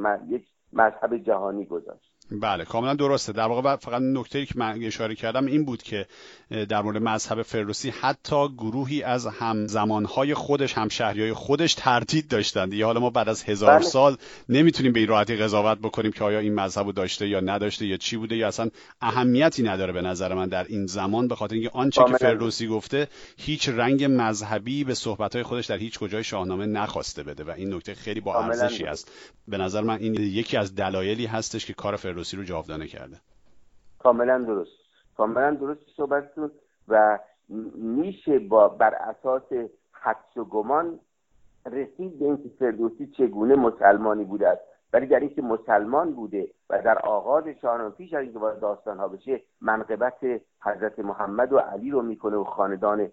[0.72, 3.32] مذهب جهانی گذاشت بله کاملا درسته.
[3.32, 6.06] در واقع فقط نکته که من اشاره کردم این بود که
[6.68, 12.70] در مورد مذهب فردوسی حتی گروهی از هم زمانهای خودش هم شهریای خودش تردید داشتند.
[12.70, 13.82] دیگه حالا ما بعد از هزار بله.
[13.82, 14.16] سال
[14.48, 17.96] نمی‌تونیم به این راحتی قضاوت بکنیم که آیا این مذهب رو داشته یا نداشته یا
[17.96, 21.70] چی بوده یا اصلا اهمیتی نداره به نظر من در این زمان به خاطر اینکه
[21.72, 27.22] آنچه که فردوسی گفته هیچ رنگ مذهبی به صحبتهای خودش در هیچ کجای شاهنامه نخواسته
[27.22, 29.10] بده و این نکته خیلی با ارزشی است.
[29.48, 33.16] به نظر من این یکی از دلایلی هستش که کار فردوسی فردوسی رو جاودانه کرده.
[33.98, 34.78] کاملا درست.
[35.16, 36.50] کاملا درست صحبتتون
[36.88, 37.18] و
[37.74, 39.42] میشه با بر اساس
[39.92, 40.98] حدس و گمان
[41.66, 44.62] رسید به اینکه فردوسی چگونه مسلمانی بوده است.
[44.92, 49.08] ولی در اینکه مسلمان بوده و در آغاز شاهنامه پیش از اینکه وارد داستان ها
[49.08, 50.18] بشه منقبت
[50.62, 53.08] حضرت محمد و علی رو می‌کنه و خاندان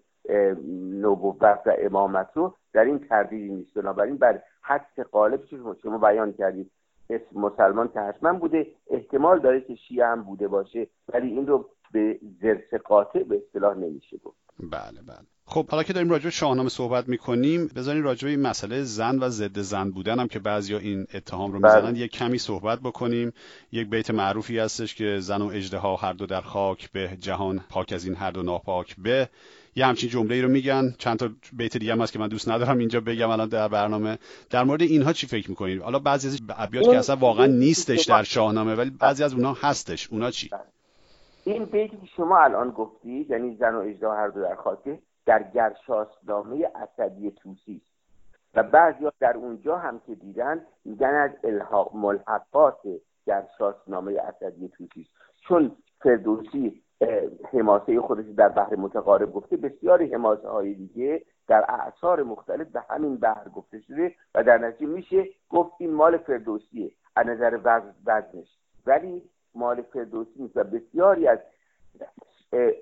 [1.02, 3.74] نبوت و امامت رو در این تردیدی نیست.
[3.74, 5.40] بنابراین بر حدس قالب
[5.82, 6.70] شما بیان کردید.
[7.10, 11.68] اسم مسلمان که حتما بوده احتمال داره که شیعه هم بوده باشه ولی این رو
[11.92, 14.36] به زرس قاطع به اصطلاح نمیشه گفت.
[14.58, 15.26] بله بله.
[15.44, 19.18] خب حالا که داریم راجع به شاهنامه صحبت می‌کنیم بذارین راجع به این مسئله زن
[19.18, 23.32] و ضد زن بودن هم که بعضیا این اتهام رو می‌زنن یک کمی صحبت بکنیم.
[23.72, 27.92] یک بیت معروفی هستش که زن و اجدها هر دو در خاک به جهان پاک
[27.92, 29.28] از این هر دو ناپاک به.
[29.76, 30.94] یه همچین جمله ای رو میگن.
[30.98, 34.18] چند تا بیت دیگه هم هست که من دوست ندارم اینجا بگم الان در برنامه.
[34.50, 38.22] در مورد اینها چی فکر می‌کنید؟ حالا بعضی از ابیات که اصلا واقعا نیستش در
[38.22, 40.12] شاهنامه ولی بعضی از اونها هستش.
[40.12, 40.50] اونا چی؟
[41.44, 45.42] این بیتی که شما الان گفتید یعنی زن و اجدا هر دو در خاکه در
[45.54, 47.80] گرشاسنامه اسدی توسی
[48.54, 52.80] و بعضی در اونجا هم که دیدن میگن از الحاق ملحقات
[53.26, 55.06] گرشاسنامه اسدی توسی
[55.48, 56.82] چون فردوسی
[57.52, 63.16] حماسه خودش در بحر متقارب گفته بسیاری حماسه های دیگه در اعثار مختلف به همین
[63.16, 66.92] بحر گفته شده و در نتیجه میشه گفت این مال فردوسیه.
[67.16, 68.48] از نظر وزنش
[68.86, 69.22] ولی
[69.54, 71.38] مال فردوسی نیست و بسیاری از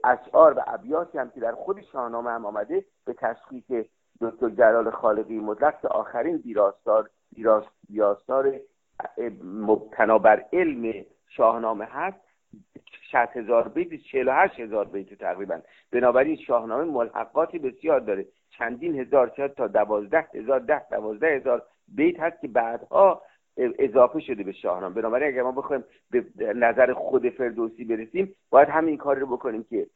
[0.04, 3.86] اشعار و ابیاتی هم که در خود شاهنامه هم آمده به تشخیص
[4.20, 7.10] دکتر جلال خالقی مطلق که آخرین ویراستار
[7.88, 8.60] ویراستار
[9.44, 12.27] مبتنا بر علم شاهنامه هست
[13.10, 15.60] 60 هزار بیت 48 هزار بیت تقریبا.
[15.92, 18.26] بنابراین شاهنامه ملحقاتی بسیار داره.
[18.50, 23.22] چندین هزار شاید تا دوازده هزار ده دوازده هزار بیت هست که بعدها
[23.56, 24.94] اضافه شده به شاهنامه.
[24.94, 26.24] بنابراین اگر ما بخوایم به
[26.54, 29.86] نظر خود فردوسی برسیم باید همین کار رو بکنیم که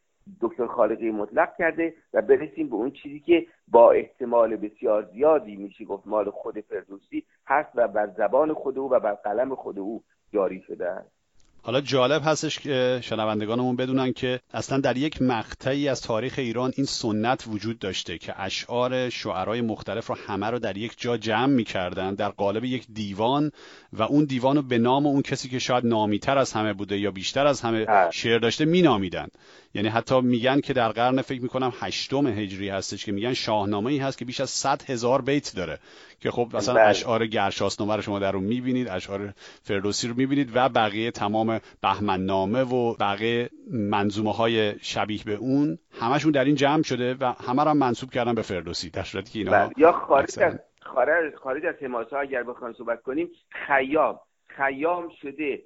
[0.41, 5.85] دکتر خالقی مطلق کرده و برسیم به اون چیزی که با احتمال بسیار زیادی میشه
[5.85, 10.03] گفت مال خود فردوسی هست و بر زبان خود او و بر قلم خود او
[10.33, 11.22] جاری شده است.
[11.65, 16.87] حالا جالب هستش که شنوندگانمون بدونن که اصلا در یک مقطعی از تاریخ ایران این
[16.87, 22.15] سنت وجود داشته که اشعار شعرهای مختلف رو همه رو در یک جا جمع می‌کردن
[22.15, 23.51] در قالب یک دیوان
[23.93, 27.11] و اون دیوان رو به نام اون کسی که شاید نامیتر از همه بوده یا
[27.11, 29.29] بیشتر از همه شعر داشته مینامیدن.
[29.75, 33.99] یعنی حتی میگن که در قرن فکر می‌کنم هشتم هجری هستش که میگن شاهنامه ای
[33.99, 35.79] هست که بیش از 100 هزار بیت داره.
[36.21, 40.69] که خب مثلا اشعار گرشاسنامه رو شما در اون می‌بینید اشعار فردوسی رو می‌بینید و
[40.69, 47.15] بقیه تمام بهمنامه و بقیه منظومه های شبیه به اون همشون در این جمع شده
[47.21, 51.35] و همه رو منصوب کردن به فردوسی در صورتی که اینا یا خارج از خارج,
[51.35, 53.29] خارج از حماسه اگر بخوایم صحبت کنیم
[53.67, 54.21] خیام.
[54.57, 55.63] خیام شده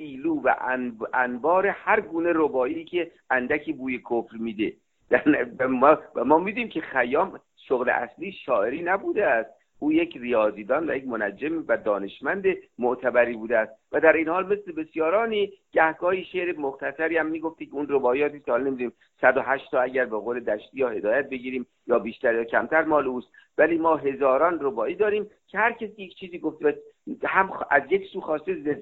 [0.00, 0.54] سیلو و
[1.14, 4.72] انبار هر گونه ربایی که اندکی بوی کفر میده.
[5.68, 9.50] ما, ما میدیم که خیام شغل اصلی شاعری نبوده است.
[9.82, 12.44] او یک ریاضیدان و یک منجم و دانشمند
[12.78, 13.72] معتبری بوده است.
[13.92, 18.50] و در این حال مثل بسیارانی گهگاهی شعر مختصری هم می‌گفتی که اون رباعیاتی که
[18.50, 22.84] حالا نمی‌دونیم 108 تا اگر به قول دشتی یا هدایت بگیریم یا بیشتر یا کمتر
[22.84, 23.28] مال اوست.
[23.58, 26.78] ولی ما هزاران ربایی داریم که هر کسی یک چیزی گفته
[27.24, 28.80] هم از یک سو خواسته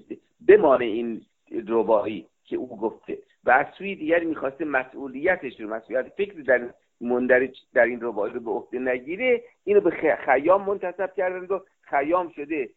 [0.49, 1.21] بمانه این
[1.69, 6.69] ربایی که او گفته و از سوی دیگری می‌خواسته مسئولیتش رو مسئولیت فکر در
[7.01, 9.43] مندرج در این ربایی رو به عهده نگیره.
[9.65, 11.47] اینو به خیام منتصب کردن.
[11.47, 12.69] و خیام شده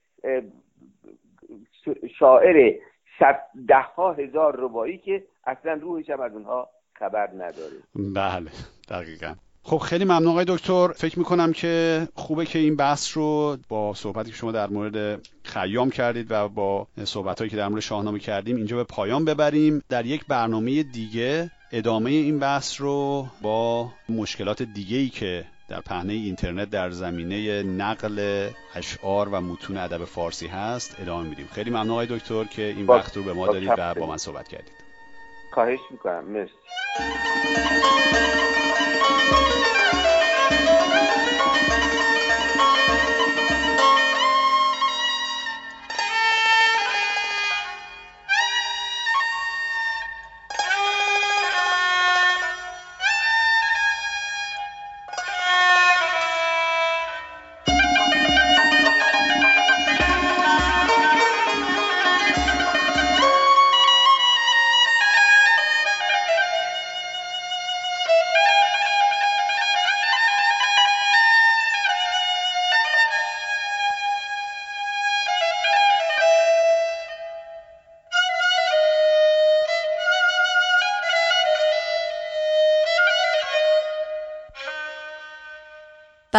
[2.19, 2.74] شاعر
[3.67, 7.76] ده ها هزار ربایی که اصلا روحش هم از اونها خبر نداره.
[8.15, 8.51] بله
[8.89, 9.34] دقیقا.
[9.63, 10.88] خب خیلی ممنون آقای دکتر.
[10.88, 15.89] فکر می‌کنم که خوبه که این بحث رو با صحبتی که شما در مورد خیام
[15.89, 19.84] کردید و با صحبتهایی که در مورد شاهنامه کردیم اینجا به پایان ببریم.
[19.89, 26.13] در یک برنامه دیگه ادامه این بحث رو با مشکلات دیگه ای که در پهنه
[26.13, 31.47] اینترنت در زمینه نقل اشعار و متون ادب فارسی هست ادامه میدیم.
[31.51, 34.47] خیلی ممنون آقای دکتر که این وقت رو به ما دادید و با من صحبت
[34.47, 34.74] کردید.
[35.53, 36.24] خواهش می‌کنم.
[36.24, 36.51] مرسی.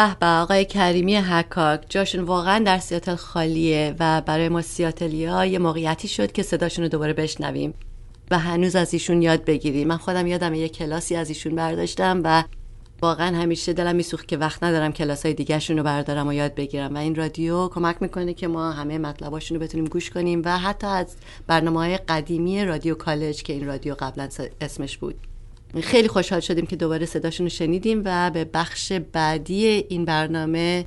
[0.03, 1.84] به به آقای کریمی حکاک.
[1.88, 6.84] جاشون واقعا در سیاتل خالیه و برای ما سیاتلی ها یه موقعیتی شد که صداشون
[6.84, 7.74] رو دوباره بشنویم.
[8.30, 9.88] و هنوز از ایشون یاد بگیریم.
[9.88, 12.44] من خودم یادم یه کلاسی از ایشون برداشتم و
[13.03, 16.94] واقعا همیشه دلم میسوخت که وقت ندارم کلاس های دیگرشون رو بردارم و یاد بگیرم.
[16.94, 20.86] و این رادیو کمک می‌کنه که ما همه مطلباشون رو بتونیم گوش کنیم و حتی
[20.86, 24.28] از برنامه های قدیمی رادیو کالج که این رادیو قبلا
[24.61, 25.31] اسمش بود.
[25.80, 30.84] خیلی خوشحال شدیم که دوباره صداشون رو شنیدیم و به بخش بعدی این برنامه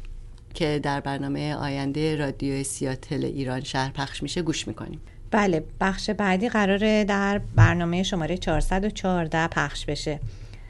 [0.53, 5.01] که در برنامه آینده رادیو سیاتل ایران شهر پخش میشه گوش می‌کنیم.
[5.31, 10.19] بله بخش بعدی قراره در برنامه شماره 414 پخش بشه.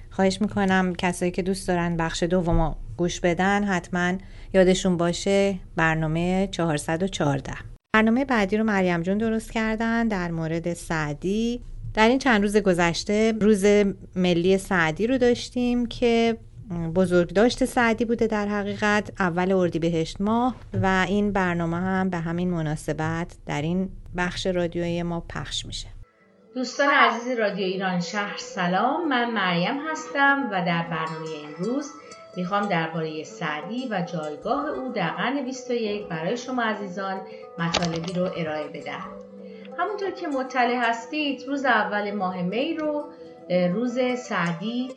[0.10, 4.14] خواهش می‌کنم کسایی که دوست دارن بخش دوم گوش بدن حتما
[4.54, 7.54] یادشون باشه برنامه 414
[7.96, 11.62] برنامه بعدی رو مریم جون درست کردن در مورد سعدی.
[11.96, 13.66] در این چند روز گذشته روز
[14.16, 16.38] ملی سعدی رو داشتیم که
[16.96, 23.36] بزرگداشت سعدی بوده در حقیقت اول اردیبهشت ماه و این برنامه هم به همین مناسبت
[23.46, 25.88] در این بخش رادیویی ما پخش میشه.
[26.56, 29.08] دوستان عزیز رادیو ایران شهر سلام.
[29.08, 31.92] من مریم هستم و در برنامه امروز
[32.38, 37.22] می‌خوام درباره سعدی و جایگاه او در قرن 21 برای شما عزیزان
[37.60, 39.35] مطالبی رو ارائه بدم.
[39.78, 43.04] همونطور که مطلع هستید روز اول ماه می رو
[43.74, 44.90] روز سعدی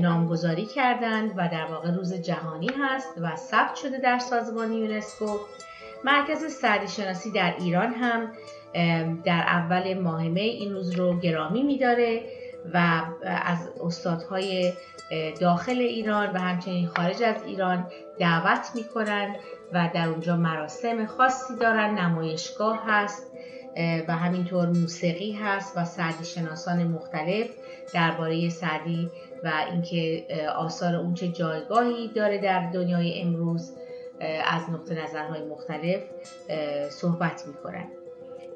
[0.00, 5.38] نامگذاری کردند و در واقع روز جهانی هست و ثبت شده در سازمان یونسکو.
[6.04, 8.32] مرکز سعدی شناسی در ایران هم
[9.24, 12.22] در اول ماه می این روز رو گرامی میداره
[12.74, 14.72] و از استادهای
[15.40, 17.86] داخل ایران و همچنین خارج از ایران
[18.18, 19.36] دعوت می‌کنن
[19.72, 23.32] و در اونجا مراسم خاصی دارن نمایشگاه هست.
[24.08, 27.46] و همینطور موسیقی هست و سعدی شناسان مختلف
[27.94, 29.10] درباره سعدی
[29.44, 30.26] و اینکه
[30.56, 33.72] آثار اون چه جایگاهی داره در دنیای امروز
[34.46, 36.00] از نقطه نظرهای مختلف
[36.90, 37.84] صحبت می‌کنن.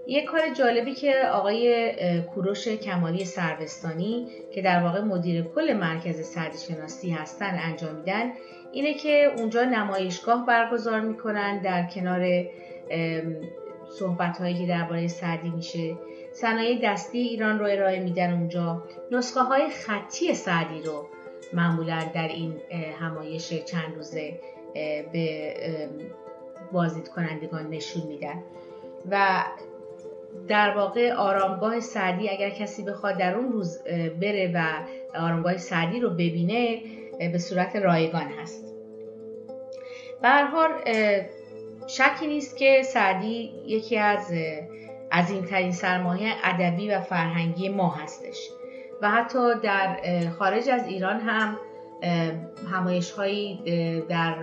[0.06, 6.58] یک کار جالبی که آقای کوروش کمالی سروستانی که در واقع مدیر کل مرکز سعدی
[6.58, 8.32] شناسی هستن انجام میدن
[8.72, 12.44] اینه که اونجا نمایشگاه برگزار می‌کنن در کنار
[13.98, 15.96] صحبت هایی که درباره سعدی میشه.
[16.32, 18.82] صنایع دستی ایران رو ارائه میدن اونجا.
[19.10, 21.06] نسخه های خطی سعدی رو
[21.52, 22.54] معمولا در این
[23.00, 24.40] همایش چند روزه
[25.12, 25.54] به
[26.72, 28.42] بازدید کنندگان نشون میدن.
[29.10, 29.44] و
[30.48, 33.82] در واقع آرامگاه سعدی اگر کسی بخواد در اون روز
[34.20, 34.64] بره و
[35.18, 36.80] آرامگاه سعدی رو ببینه
[37.32, 38.74] به صورت رایگان هست.
[40.22, 40.28] به
[41.86, 44.32] شکی نیست که سعدی یکی از
[45.12, 48.50] عظیمترین سرمایه ادبی و فرهنگی ما هستش.
[49.02, 49.98] و حتی در
[50.38, 51.58] خارج از ایران هم
[52.72, 53.60] همایش هایی
[54.08, 54.34] در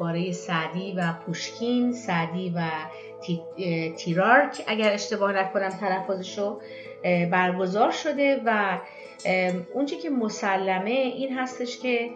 [0.00, 2.62] باره سعدی و پوشکین سعدی و
[3.96, 6.60] تیرارک اگر اشتباه نکنم تلفظشو
[7.30, 8.78] برگزار شده و
[9.74, 12.10] اونچه که مسلمه این هستش که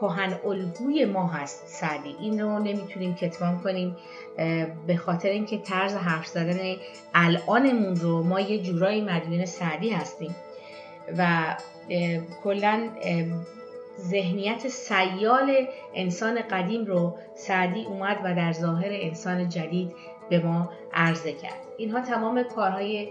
[0.00, 3.96] کهن الگوی ما هست سعدی این رو نمی‌تونیم کتمان کنیم
[4.86, 6.76] به خاطر اینکه طرز حرف زدن
[7.14, 10.34] الانمون رو ما یه جورایی مدیون سعدی هستیم
[11.18, 11.56] و
[12.44, 12.88] کلا
[14.00, 19.92] ذهنیت سیال انسان قدیم رو سعدی اومد و در ظاهر انسان جدید
[20.30, 21.60] به ما عرضه کرد.
[21.78, 23.08] اینها تمام کارهای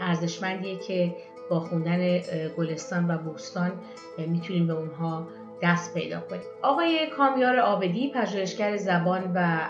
[0.00, 1.14] ارزشمندیه که
[1.50, 2.20] با خوندن
[2.56, 3.72] گلستان و بوستان
[4.18, 5.28] می‌تونیم به اونها
[5.62, 6.42] دست پیدا کنیم.
[6.62, 9.60] آقای کامیار آبدی پژوهشگر زبان و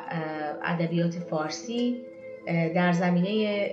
[0.63, 2.01] ادبیات فارسی
[2.75, 3.69] در زمینه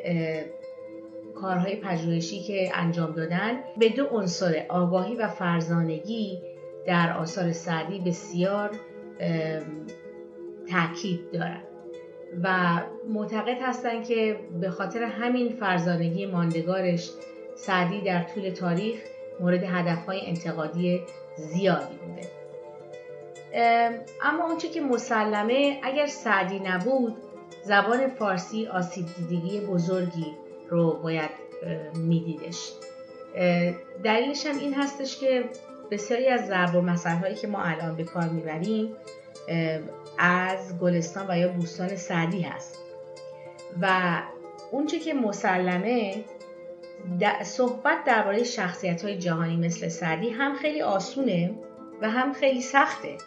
[1.36, 6.42] کارهای پژوهشی که انجام دادن به دو عنصر آگاهی و فرزانگی
[6.86, 8.70] در آثار سعدی بسیار
[10.72, 11.64] تاکید دارند
[12.44, 17.10] و معتقد هستند که به خاطر همین فرزانگی ماندگارش
[17.56, 19.00] سعدی در طول تاریخ
[19.40, 21.02] مورد هدفهای انتقادی
[21.38, 22.28] زیادی بوده.
[24.22, 27.18] اما اونچه که مسلمه اگر سعدی نبود
[27.64, 30.28] زبان فارسی آسیب دیدگی بزرگی
[30.70, 31.30] رو باید
[31.96, 32.72] میدیدش.
[34.04, 35.44] دلیلش هم این هستش که
[35.92, 38.96] بسیاری از ضرب و هایی که ما الان به کار می‌بریم
[40.18, 42.78] از گلستان و یا بوستان سعدی هست.
[43.82, 44.18] و
[44.72, 46.24] اونچه که مسلمه
[47.44, 51.52] صحبت درباره شخصیت های جهانی مثل سعدی هم خیلی آسونه
[52.02, 53.18] و هم خیلی سخته.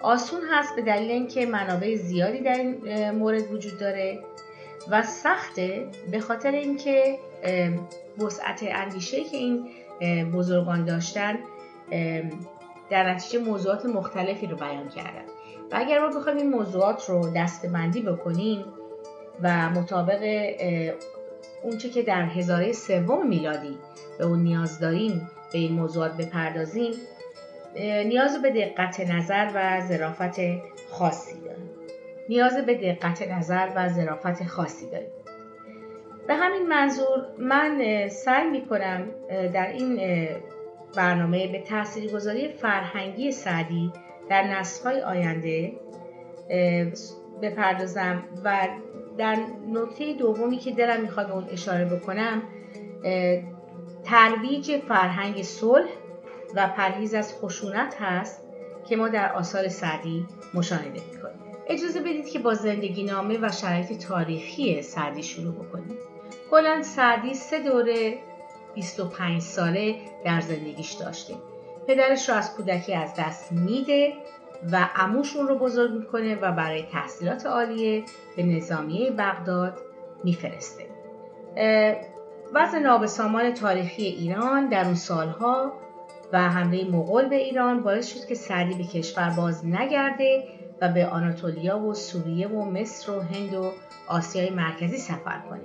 [0.00, 4.18] آسون هست به دلیل اینکه منابع زیادی در این مورد وجود داره
[4.90, 7.18] و سخته به خاطر اینکه
[8.18, 9.66] وسعت اندیشه که این
[10.32, 11.38] بزرگان داشتن
[12.90, 15.24] در نتیجه موضوعات مختلفی رو بیان کردن.
[15.72, 18.64] و اگر ما بخوایم این موضوعات رو دستبندی بکنیم
[19.42, 20.22] و مطابق
[21.64, 23.78] اونچه که در هزاره سوم میلادی
[24.18, 26.92] به اون نیاز داریم به این موضوعات بپردازیم
[28.06, 30.40] نیاز به دقت نظر و ظرافت
[30.90, 31.62] خاصی داره
[32.28, 35.08] نیاز به دقت نظر و ظرافت خاصی داریم.
[36.28, 40.00] به همین منظور من سعی می کنم در این
[40.96, 43.92] برنامه به تاثیرگذاری فرهنگی سعدی
[44.30, 45.72] در نسل‌های آینده
[47.42, 48.68] بپردازم و
[49.18, 49.38] در
[49.68, 52.42] نکته دومی که دلم می‌خواد اون اشاره بکنم
[54.04, 55.88] ترویج فرهنگ صلح
[56.54, 58.40] و پرهیز از خشونت هست
[58.88, 61.38] که ما در آثار سعدی مشاهده می‌کنیم.
[61.68, 65.98] اجازه بدید که با زندگی نامه و شرایط تاریخی سعدی شروع بکنیم.
[66.50, 68.18] کلا سعدی سه دوره
[68.74, 71.34] 25 ساله در زندگیش داشته.
[71.86, 74.12] پدرش رو از کودکی از دست میده.
[74.72, 78.04] و عموش اون رو بزرگ می‌کنه و برای تحصیلات عالیه
[78.36, 79.78] به نظامیه بغداد
[80.24, 80.86] میفرسته.
[82.54, 85.72] وضع نابسامان تاریخی ایران در اون سالها
[86.32, 90.44] و حمله مغول به ایران باعث شد که سعدی به کشور باز نگرده
[90.80, 93.72] و به آناتولیا و سوریه و مصر و هند و
[94.08, 95.60] آسیای مرکزی سفر کنه.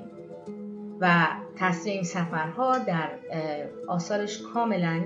[0.99, 1.27] و
[1.59, 3.09] تاثیر این سفرها در
[3.87, 5.03] آثارش کاملا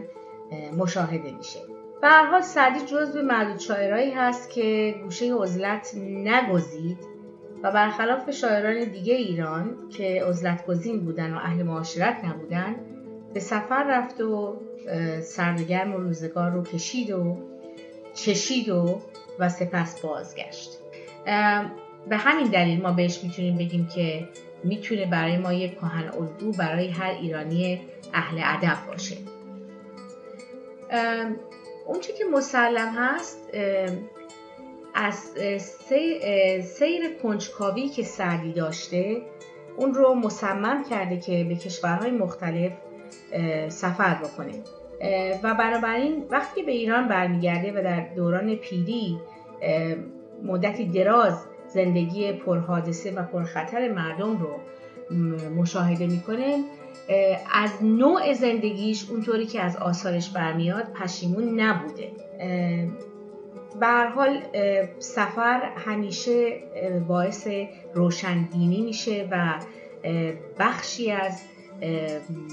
[0.77, 1.59] مشاهده میشه.
[2.03, 6.97] به هر حال سعدی جزو معدود شاعرایی هست که گوشه عزلت نگزید
[7.63, 12.75] و برخلاف شاعران دیگه ایران که عزلت گزین بودن و اهل معاشرت نبودن
[13.33, 14.57] به سفر رفت و
[15.21, 17.37] سردگرم و روزگار رو کشید و
[18.13, 19.01] چشید و
[19.39, 20.69] و سپس بازگشت.
[22.09, 24.27] به همین دلیل ما بهش می‌تونیم بگیم که
[24.63, 27.81] می‌تونه برای ما یک کهن الگو برای هر ایرانی
[28.13, 29.17] اهل ادب باشه.
[31.85, 33.49] اونچه که مسلم هست
[34.93, 35.15] از
[36.63, 39.21] سیر کنجکاوی که سعدی داشته
[39.77, 42.71] اون رو مصمم کرده که به کشورهای مختلف
[43.69, 44.53] سفر بکنه.
[45.43, 49.19] و بنابراین وقتی به ایران برمیگرده و در دوران پیری
[50.43, 54.59] مدتی دراز زندگی پرحادثه و پرخطر مردم رو
[55.49, 56.63] مشاهده می‌کنه
[57.53, 62.11] از نوع زندگیش اونطوری که از آثارش برمیاد پشیمون نبوده.
[63.79, 64.39] به حال
[64.99, 66.63] سفر همیشه
[67.07, 67.47] باعث
[67.93, 69.55] روشنبینی میشه و
[70.59, 71.41] بخشی از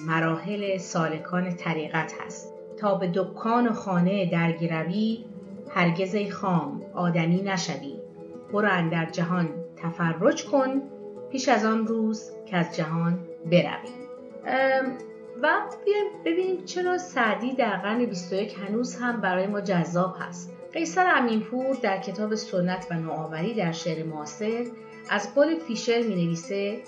[0.07, 2.55] مراحل سالکان طریقت هست.
[2.79, 5.25] تا به دکان و خانه درگیروی
[5.69, 7.97] هرگز خام آدمی نشوی.
[8.53, 10.83] برو در جهان تفرج کن
[11.31, 13.19] پیش از آن روز که از جهان
[13.51, 14.10] بروی.
[15.43, 21.07] و بیایم ببینیم چرا سعدی در قرن 21 هنوز هم برای ما جذاب هست قیصر
[21.17, 24.65] امینپور در کتاب سنت و نوآوری در شعر معاصر
[25.11, 26.79] از قول فیشر می نویسه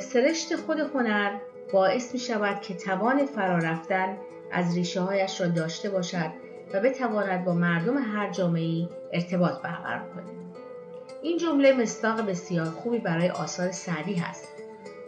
[0.00, 1.38] سرشت خود هنر
[1.72, 4.16] باعث می شود که توان فرارفتن
[4.52, 6.30] از ریشه هایش را داشته باشد
[6.74, 10.30] و بتواند با مردم هر جامعه ارتباط برقرار کند.
[11.22, 14.51] این جمله مستاق بسیار خوبی برای آثار سعدی هست.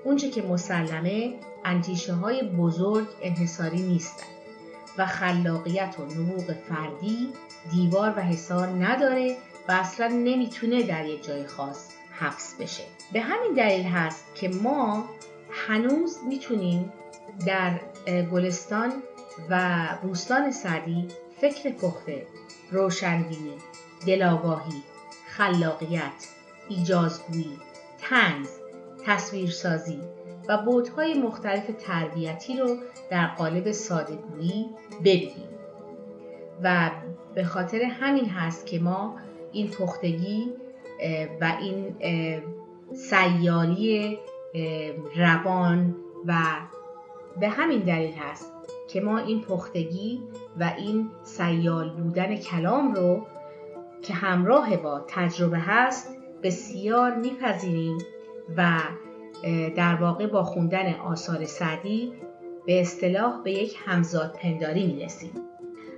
[0.04, 1.34] اونچه که مسلمه
[1.64, 4.28] انتیشه های بزرگ انحصاری نیستند
[4.98, 7.28] و خلاقیت و نبوغ فردی
[7.70, 9.36] دیوار و حصار نداره
[9.68, 12.82] و اصلا نمی‌تونه در یک جای خاص حبس بشه.
[13.12, 15.04] به همین دلیل هست که ما
[15.50, 16.92] هنوز می‌تونیم
[17.46, 17.80] در
[18.32, 18.92] گلستان
[19.50, 21.08] و بوستان سعدی
[21.40, 22.26] فکر پخته
[22.70, 23.54] روشنبینی
[24.06, 24.82] دلاگاهی
[25.28, 26.28] خلاقیت
[26.68, 27.58] ایجازگویی
[27.98, 28.48] تنز
[29.06, 29.98] تصویرسازی
[30.48, 32.76] و بودهای مختلف تربیتی رو
[33.10, 34.66] در قالب سادگویی
[35.00, 35.48] ببینیم.
[36.62, 36.90] و
[37.34, 39.16] به خاطر همین هست که ما
[39.52, 40.52] این پختگی
[41.40, 41.96] و این
[42.92, 44.18] سیالی
[45.16, 45.96] روان
[46.26, 46.34] و
[47.40, 48.52] به همین دلیل هست
[48.88, 50.22] که ما این پختگی
[50.60, 53.26] و این سیال بودن کلام رو
[54.02, 57.98] که همراه با تجربه هست بسیار میپذیریم
[58.56, 58.80] و
[59.76, 62.12] در واقع با خوندن آثار سعدی
[62.66, 65.30] به اصطلاح به یک همزاد پنداری می‌رسیم.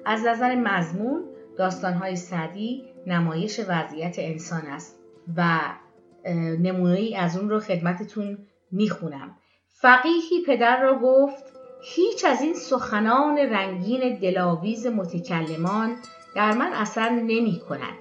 [0.04, 1.24] از نظر مضمون
[1.58, 4.98] داستانهای سعدی نمایش وضعیت انسان است
[5.36, 5.60] و
[6.58, 8.38] نمونه ای از اون رو خدمتتون
[8.72, 9.36] می‌خونم.
[9.72, 11.44] فقیهی پدر را گفت
[11.82, 15.96] هیچ از این سخنان رنگین دلاویز متکلمان
[16.34, 17.98] در من اثر نمی کند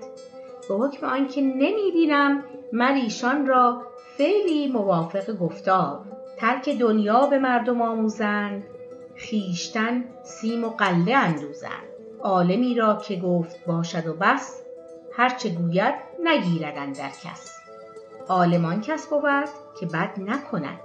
[0.69, 2.43] به حکم آنکه نمی بینم
[2.73, 3.81] من ایشان را
[4.17, 5.99] فعلی موافق گفتار.
[6.37, 8.63] ترک دنیا به مردم آموزند
[9.15, 11.83] خیشتن سیم و قله اندوزند
[12.19, 14.61] عالمی را که گفت باشد و بس
[15.13, 15.93] هرچه گوید
[16.23, 17.59] نگیرد در کس.
[18.29, 19.49] عالمان کس بود
[19.79, 20.79] که بد نکند.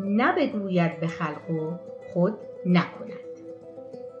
[0.00, 1.72] نه بگوید به خلق و
[2.12, 2.34] خود
[2.66, 3.26] نکند.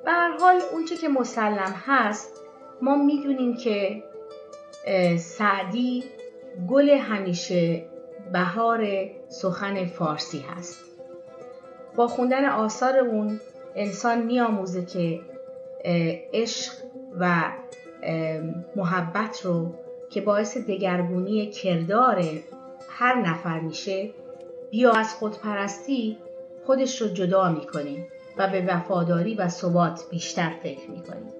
[0.04, 2.40] به هر حال اونچه که مسلم هست
[2.82, 4.02] ما می‌دونیم که
[5.18, 6.04] سعدی
[6.68, 7.86] گل همیشه
[8.32, 8.86] بهار
[9.28, 10.78] سخن فارسی هست.
[11.96, 13.40] با خوندن آثار اون
[13.74, 15.20] انسان میآموزه که
[16.32, 16.72] عشق
[17.20, 17.52] و
[18.76, 19.74] محبت رو
[20.10, 22.24] که باعث دگرگونی کردار
[22.88, 24.10] هر نفر میشه
[24.70, 26.18] بیا از خودپرستی
[26.66, 28.06] خودش رو جدا می‌کنه
[28.38, 31.32] و به وفاداری و ثبات بیشتر فکر می‌کنیم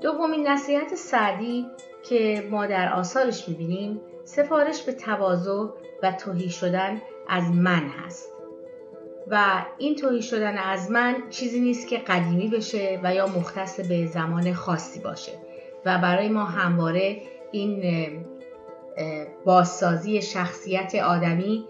[0.00, 1.66] دومین نصیحت سعدی
[2.08, 5.66] که ما در آثارش می‌بینیم سفارش به تواضع
[6.04, 8.32] و توهی شدن از من هست.
[9.30, 14.06] و این توهی شدن از من چیزی نیست که قدیمی بشه و یا مختص به
[14.06, 15.32] زمان خاصی باشه.
[15.84, 17.16] و برای ما همواره
[17.52, 17.82] این
[19.44, 21.64] بازسازی شخصیت آدمی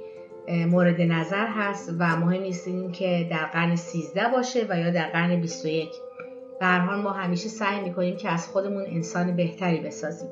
[0.49, 5.09] مورد نظر هست و مهم نیست این که در قرن 13 باشه و یا در
[5.09, 5.89] قرن 21
[6.61, 10.29] به هر حال ما همیشه سعی می‌کنیم که از خودمون انسان بهتری بسازیم.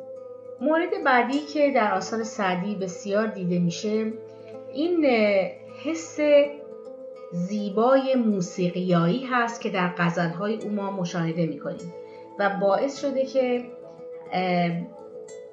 [0.60, 4.12] مورد بعدی که در آثار سعدی بسیار دیده میشه
[4.72, 5.06] این
[5.84, 6.18] حس
[7.32, 11.94] زیبای موسیقیایی هست که در غزلهای او ما مشاهده می‌کنیم
[12.38, 13.64] و باعث شده که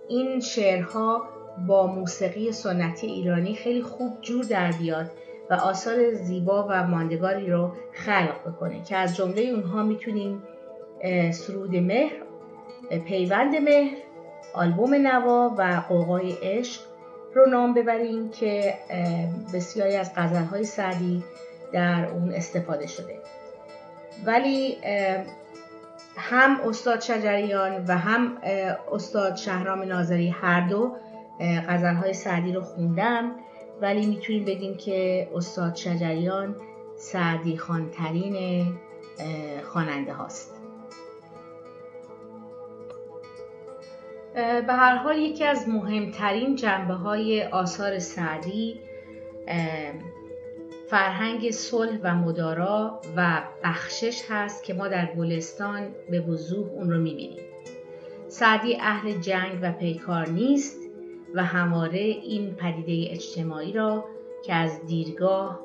[0.08, 1.30] این شعرها
[1.68, 5.12] با موسیقی سنتی ایرانی خیلی خوب جور در بیاد
[5.50, 10.44] و آثار زیبا و ماندگاری رو خلق بکنه که از جمله اونها می‌تونیم
[11.32, 12.12] سرود مهر
[13.06, 13.98] پیوند مهر
[14.54, 16.82] آلبوم نوا و قوقای عشق
[17.36, 18.74] رو نام ببریم که
[19.54, 21.24] بسیاری از غزلهای سعدی
[21.74, 23.20] در اون استفاده شده.
[24.26, 24.78] ولی
[26.18, 28.38] هم استاد شجریان و هم
[28.92, 30.96] استاد شهرام ناظری هر دو
[31.70, 33.32] غزلهای سعدی رو خوندم
[33.82, 36.56] ولی می‌تونیم بگیم که استاد شجریان
[36.98, 38.66] سعدی خانترین
[39.64, 40.59] خواننده هاست.
[44.34, 48.80] به هر حال یکی از مهمترین جنبه های آثار سعدی
[50.90, 56.98] فرهنگ صلح و مدارا و بخشش هست که ما در گلستان به وضوح اون رو
[56.98, 57.40] می‌بینیم.
[58.28, 60.80] سعدی اهل جنگ و پیکار نیست
[61.34, 64.06] و همواره این پدیده اجتماعی را
[64.46, 65.60] که از دیرگاه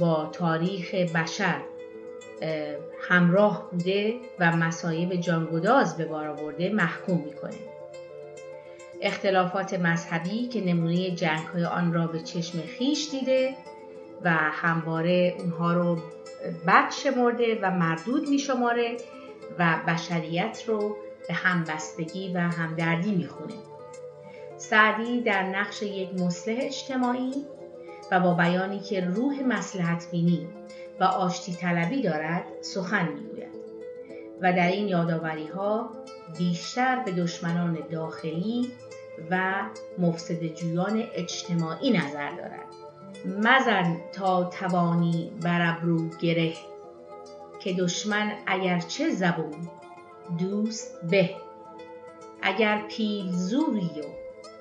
[0.00, 1.60] با تاریخ بشر
[3.00, 7.56] همراه بوده و مسایب جانگداز به بار آورده محکوم می‌کنه.
[9.02, 13.54] اختلافات مذهبی که نمونه جنگ های آن را به چشم خیش دیده
[14.24, 15.98] و همواره اونها رو
[16.66, 18.96] بد شمرده و مردود میشماره
[19.58, 20.96] و بشریت رو
[21.28, 23.54] به همبستگی و همدردی می‌خونه.
[24.56, 27.32] سعدی در نقش یک مصلح اجتماعی
[28.10, 30.48] و با بیانی که روح مسلحت بینی
[31.00, 33.56] و آشتی طلبی دارد سخن می‌گوید.
[34.40, 35.90] و در این یادآوری ها
[36.38, 38.72] بیشتر به دشمنان داخلی
[39.30, 39.62] و
[39.98, 42.66] مفسد جویان اجتماعی نظر دارد.
[43.26, 46.52] مزن تا توانی بر ابرو گره
[47.60, 49.68] که دشمن اگرچه زبون
[50.38, 51.30] دوست به.
[52.42, 54.04] اگر پیل زوری و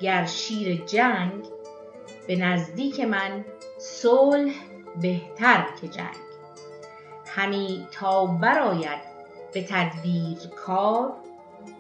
[0.02, 1.46] گر شیر جنگ
[2.28, 3.46] به نزدیک من
[3.78, 4.54] صلح
[5.02, 6.25] بهتر که جنگ.
[7.36, 9.00] همی تا براید
[9.54, 11.14] به تدبیر کار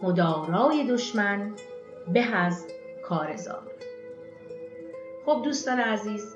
[0.01, 1.53] مدارای دشمن
[2.14, 2.66] به از
[3.03, 3.62] کارزار
[5.26, 6.36] خب دوستان عزیز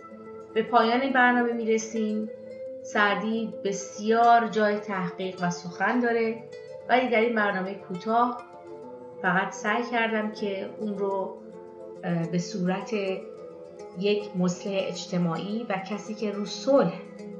[0.53, 2.29] به پایان برنامه می‌رسیم.
[2.83, 6.43] سعدی بسیار جای تحقیق و سخن داره
[6.89, 8.41] ولی در این برنامه کوتاه
[9.21, 11.37] فقط سعی کردم که اون رو
[12.31, 12.93] به صورت
[13.99, 16.93] یک مصلح اجتماعی و کسی که رو صلح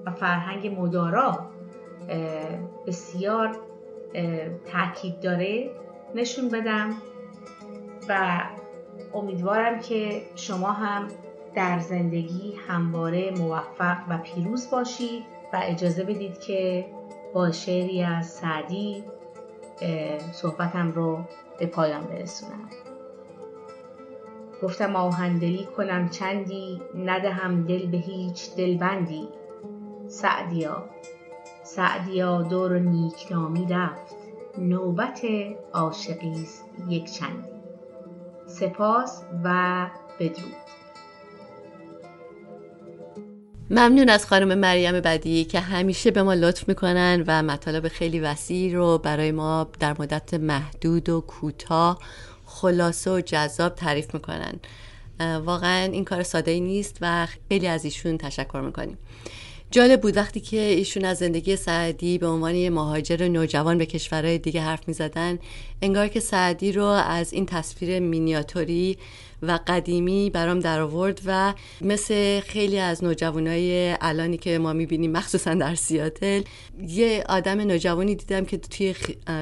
[0.06, 1.50] و فرهنگ مدارا
[2.88, 3.58] بسیار
[4.72, 5.72] تاکید داره
[6.16, 6.96] نشون بدم
[8.10, 8.42] و
[9.14, 11.08] امیدوارم که شما هم
[11.56, 16.86] در زندگی همواره موفق و پیروز باشید و اجازه بدید که
[17.34, 19.04] با شعری از سعدی
[20.34, 21.20] صحبتم رو
[21.60, 22.70] به پایان برسونم.
[24.64, 29.28] گفتم آهندلی کنم چندی ندهم دل به هیچ دلبندی.
[30.08, 30.90] سعدیا.
[31.76, 34.16] سعدیا دور نیکنامی رفت.
[34.58, 35.22] نوبت
[35.74, 36.48] عاشقی
[36.90, 37.50] یک چندی
[38.48, 39.88] سپاس و
[40.20, 40.54] بدرود.
[43.70, 48.76] ممنون از خانم مریم بدی که همیشه به ما لطف می‌کنن و مطالب خیلی وسیع
[48.76, 52.00] رو برای ما در مدت محدود و کوتاه
[52.46, 54.60] خلاصه و جذاب تعریف می‌کنن.
[55.46, 58.98] واقعا این کار ساده ای نیست و خیلی از ایشون تشکر می‌کنیم.
[59.72, 64.38] جالب بود وقتی که ایشون از زندگی سعدی به عنوان یه مهاجر نوجوان به کشورهای
[64.38, 65.40] دیگه حرف می زدن
[65.82, 68.98] انگار که سعدی رو از این تصویر مینیاتوری
[69.42, 75.54] و قدیمی برام در آورد و مثل خیلی از نوجوانای الانی که ما می‌بینیم مخصوصا
[75.54, 76.42] در سیاتل
[76.88, 78.96] یه آدم نوجوانی دیدم که توی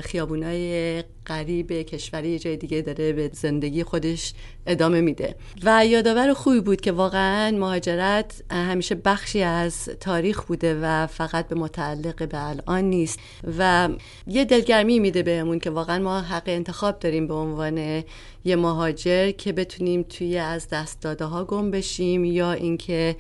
[0.04, 4.34] خیابونای غریب کشوری جای دیگه داره به زندگی خودش
[4.68, 5.36] ادامه میده.
[5.64, 11.56] و یادآور خوبی بود که واقعا مهاجرت همیشه بخشی از تاریخ بوده و فقط به
[11.56, 13.20] متعلق به الان نیست.
[13.58, 13.90] و
[14.28, 18.04] یه دلگرمی میده بهمون که واقعا ما حق انتخاب داریم به عنوان
[18.46, 23.16] یه مهاجر که بتونیم توی از دست داده ها گم بشیم یا اینکه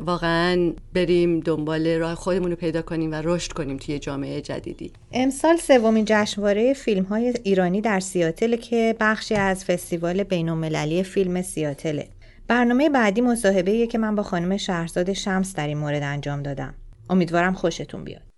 [0.00, 4.92] واقعا بریم دنبال راه خودمون رو پیدا کنیم و رشد کنیم توی جامعه جدیدی.
[5.12, 12.08] امسال سومین جشنواره فیلم های ایرانی در سیاتل که بخشی از فستیوال بین فیلم سیاتله
[12.48, 16.74] برنامه بعدی مصاحبه که من با خانم شهرزاد شمس در این مورد انجام دادم.
[17.10, 18.31] امیدوارم خوشتون بیاد.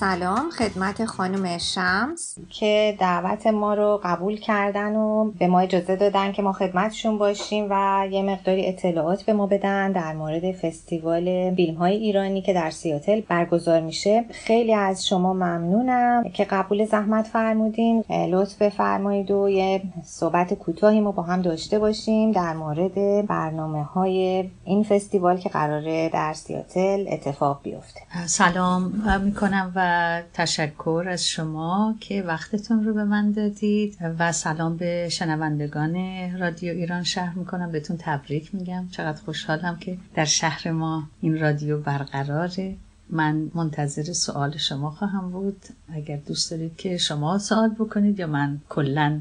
[0.00, 2.38] سلام خدمت خانم شمس.
[2.50, 7.66] که دعوت ما رو قبول کردن و به ما اجازه دادن که ما خدمتشون باشیم
[7.70, 12.70] و یه مقداری اطلاعات به ما بدن در مورد فستیوال فیلم های ایرانی که در
[12.70, 14.24] سیاتل برگزار میشه.
[14.30, 18.04] خیلی از شما ممنونم که قبول زحمت فرمودین.
[18.10, 24.50] لطف بفرمایید و یه صحبت کوتاهی ما با هم داشته باشیم در مورد برنامه های
[24.64, 28.00] این فستیوال که قراره در سیاتل اتفاق بیفته.
[28.26, 28.92] سلام
[29.24, 29.89] می‌کنم و
[30.34, 35.94] تشکر از شما که وقتتون رو به من دادید و سلام به شنوندگان
[36.38, 37.72] رادیو ایران شهر می‌کنم.
[37.72, 38.88] بهتون تبریک میگم.
[38.90, 42.76] چقدر خوشحالم که در شهر ما این رادیو برقراره.
[43.10, 45.62] من منتظر سوال شما خواهم بود.
[45.92, 49.20] اگر دوست دارید که شما سوال بکنید یا من کلا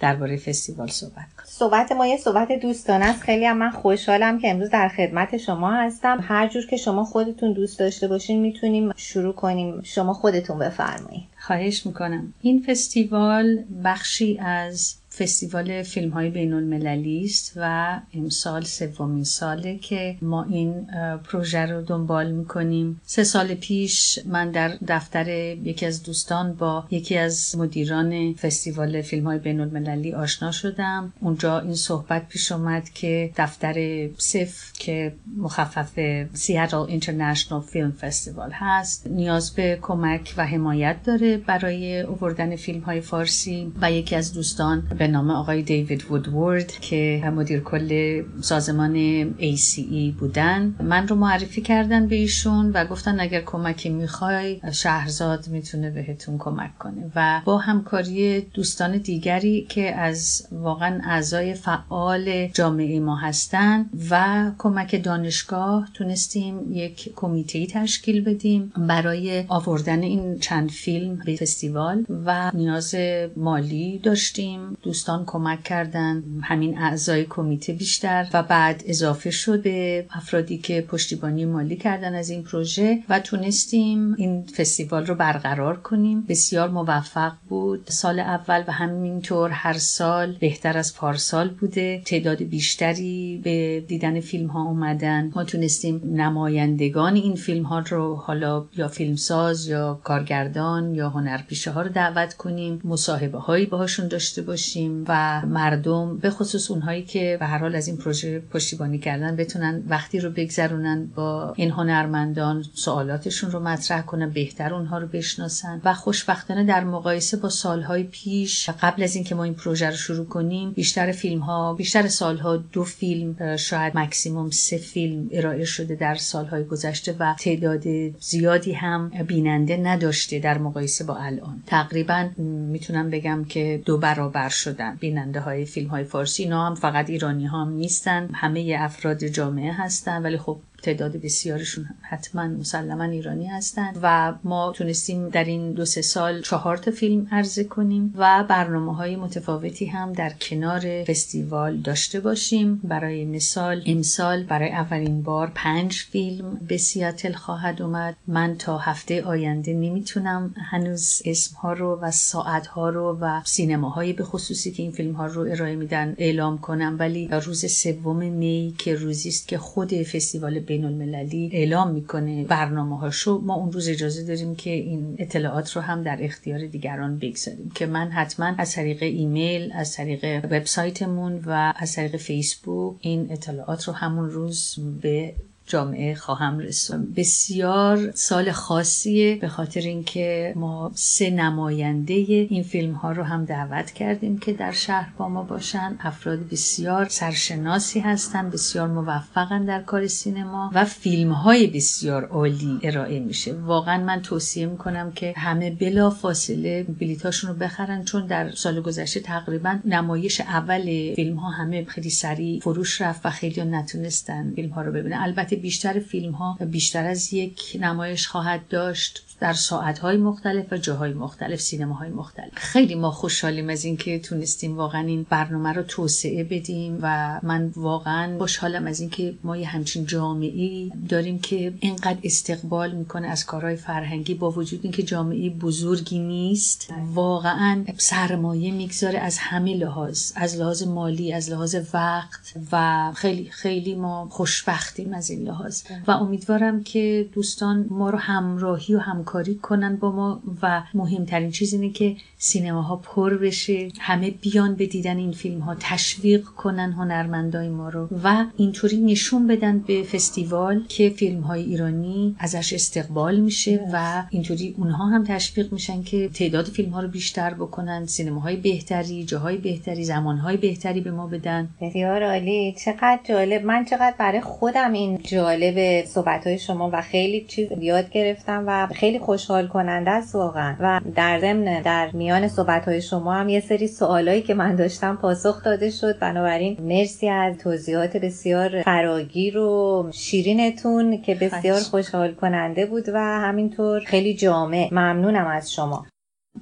[0.00, 3.22] درباره فستیوال صحبت کنم صحبت ما یه صحبت دوستانه است.
[3.22, 6.18] خیلی هم من خوشحالم که امروز در خدمت شما هستم.
[6.22, 9.82] هر جور که شما خودتون دوست داشته باشین می‌تونیم شروع کنیم.
[9.82, 11.22] شما خودتون بفرمایید.
[11.38, 12.34] خواهش می‌کنم.
[12.40, 20.16] این فستیوال بخشی از فستیوال فیلم های بین المللی است و امسال سومین ساله که
[20.22, 20.86] ما این
[21.24, 23.00] پروژه رو دنبال می‌کنیم.
[23.04, 29.24] سه سال پیش من در دفتر یکی از دوستان با یکی از مدیران فستیوال فیلم
[29.26, 31.12] های بین المللی آشنا شدم.
[31.20, 35.98] اونجا این صحبت پیش اومد که دفتر سف که مخفف
[36.32, 43.00] سیاتل اینترنشنال فیلم فستیوال هست نیاز به کمک و حمایت داره برای اووردن فیلم های
[43.00, 43.72] فارسی.
[43.80, 50.74] و یکی از دوستان به نام آقای دیوید وودورد که مدیر کل سازمان ACE بودن.
[50.82, 56.78] من رو معرفی کردن به ایشون و گفتن اگر کمکی می‌خوای شهرزاد می‌تونه بهتون کمک
[56.78, 57.10] کنه.
[57.16, 65.02] و با همکاری دوستان دیگری که از واقعا اعضای فعال جامعه ما هستن و کمک
[65.04, 72.94] دانشگاه تونستیم یک کمیته تشکیل بدیم برای آوردن این چند فیلم به فستیوال و نیاز
[73.36, 74.76] مالی داشتیم.
[74.90, 81.44] دوستان کمک کردن همین اعضای کمیته بیشتر و بعد اضافه شد به افرادی که پشتیبانی
[81.44, 86.24] مالی کردن از این پروژه و تونستیم این فستیوال رو برقرار کنیم.
[86.28, 87.86] بسیار موفق بود.
[87.88, 92.02] سال اول و همینطور هر سال بهتر از پارسال بوده.
[92.04, 95.32] تعداد بیشتری به دیدن فیلم ها اومدن.
[95.34, 101.82] ما تونستیم نمایندگان این فیلم ها رو حالا یا فیلمساز یا کارگردان یا هنرپیشه ها
[101.82, 102.80] رو دعوت کنیم.
[102.84, 104.79] مصاحبه هایی باهاشون داشته باشیم.
[104.88, 109.82] و مردم به خصوص اونهایی که به هر حال از این پروژه پشتیبانی کردن بتونن
[109.88, 115.94] وقتی رو بگذرونن با این هنرمندان سوالاتشون رو مطرح کنن بهتر اونها رو بشناسن و
[115.94, 120.70] خوشبختانه در مقایسه با سالهای پیش قبل از اینکه ما این پروژه رو شروع کنیم
[120.70, 126.64] بیشتر فیلم ها بیشتر سالها دو فیلم شاید مکسیموم سه فیلم ارائه شده در سالهای
[126.64, 127.84] گذشته و تعداد
[128.20, 131.62] زیادی هم بیننده نداشته در مقایسه با الان.
[131.66, 134.96] تقریبا می‌تونم بگم که دو برابر شدن.
[134.96, 138.28] بیننده های فیلم های فارسی اینا هم فقط ایرانی ها هم نیستن.
[138.34, 140.22] همه افراد جامعه هستن.
[140.22, 146.02] ولی خب تعداد بسیارشون حتما مسلما ایرانی هستند و ما تونستیم در این دو سه
[146.02, 152.20] سال چهار تا فیلم عرضه کنیم و برنامه های متفاوتی هم در کنار فستیوال داشته
[152.20, 152.80] باشیم.
[152.84, 158.16] برای مثال امسال برای اولین بار پنج فیلم به سیاتل خواهد اومد.
[158.26, 164.12] من تا هفته آینده نمی‌تونم هنوز اسم ها رو و ساعت ها رو و سینماهایی
[164.12, 166.96] به خصوصی که این فیلم ها رو ارائه میدن اعلام کنم.
[166.98, 172.98] ولی روز سوم می که روزی است که خود فستیوال بین المللی اعلام می‌کنه برنامه
[172.98, 177.70] هاشو ما اون روز اجازه داریم که این اطلاعات رو هم در اختیار دیگران بگذاریم
[177.74, 183.88] که من حتما از طریق ایمیل از طریق وبسایتمون و از طریق فیسبوک این اطلاعات
[183.88, 185.34] رو همون روز به
[185.70, 193.12] جامعه خواهم رسون بسیار سال خاصیه به خاطر اینکه ما سه نماینده این فیلم ها
[193.12, 195.96] رو هم دعوت کردیم که در شهر با ما باشن.
[196.00, 203.20] افراد بسیار سرشناسی هستن بسیار موفقن در کار سینما و فیلم های بسیار عالی ارائه
[203.20, 203.52] میشه.
[203.52, 209.20] واقعا من توصیه می‌کنم که همه بلا فاصله بلیتاشون رو بخرن چون در سال گذشته
[209.20, 214.82] تقریبا نمایش اول فیلم ها همه خیلی سریع فروش رفت و خیلی نتونستن فیلم ها
[214.82, 215.16] رو ببینن.
[215.16, 219.22] البته بیشتر فیلم ها بیشتر از یک نمایش خواهد داشت.
[219.40, 222.50] در ساعتهای مختلف و جاهای مختلف سینماهای مختلف.
[222.54, 228.38] خیلی ما خوشحالیم از اینکه تونستیم واقعا این برنامه رو توسعه بدیم و من واقعا
[228.38, 234.34] خوشحالم از اینکه ما یه همچین جامعه داریم که اینقدر استقبال می‌کنه از کارهای فرهنگی
[234.34, 236.92] با وجود اینکه جامعه بزرگی نیست.
[237.14, 243.94] واقعا سرمایه می‌گذاره از همه لحاظ از لحاظ مالی از لحاظ وقت و خیلی خیلی
[243.94, 245.82] ما خوشبختیم از این لحاظ.
[246.06, 249.29] و امیدوارم که دوستان ما رو همراهی و همکاری
[249.62, 255.16] کنن با ما و مهمترین چیز اینه که سینماها پر بشه همه بیان به دیدن
[255.16, 261.08] این فیلم ها تشویق کنن هنرمندای ما رو و اینطوری نشون بدن به فستیوال که
[261.08, 266.90] فیلم های ایرانی ازش استقبال میشه و اینطوری اونها هم تشویق میشن که تعداد فیلم
[266.90, 271.68] ها رو بیشتر بکنن سینماهای بهتری جاهای بهتری زمانهای بهتری به ما بدن.
[271.80, 272.74] بسیار عالی.
[272.84, 273.64] چقدر جالب.
[273.64, 278.86] من چقدر برای خودم این جالب صحبت های شما و خیلی چیز یاد گرفتم و
[278.86, 280.76] خیلی خوشحال کننده است واقعا.
[280.80, 285.16] و در ضمن در میان صحبت های شما هم یه سری سوالایی که من داشتم
[285.16, 286.18] پاسخ داده شد.
[286.18, 294.00] بنابراین مرسی از توضیحات بسیار فراگیر و شیرینتون که بسیار خوشحال کننده بود و همینطور
[294.00, 294.88] خیلی جامع.
[294.92, 296.06] ممنونم از شما.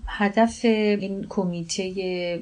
[0.06, 1.82] هدف این کمیته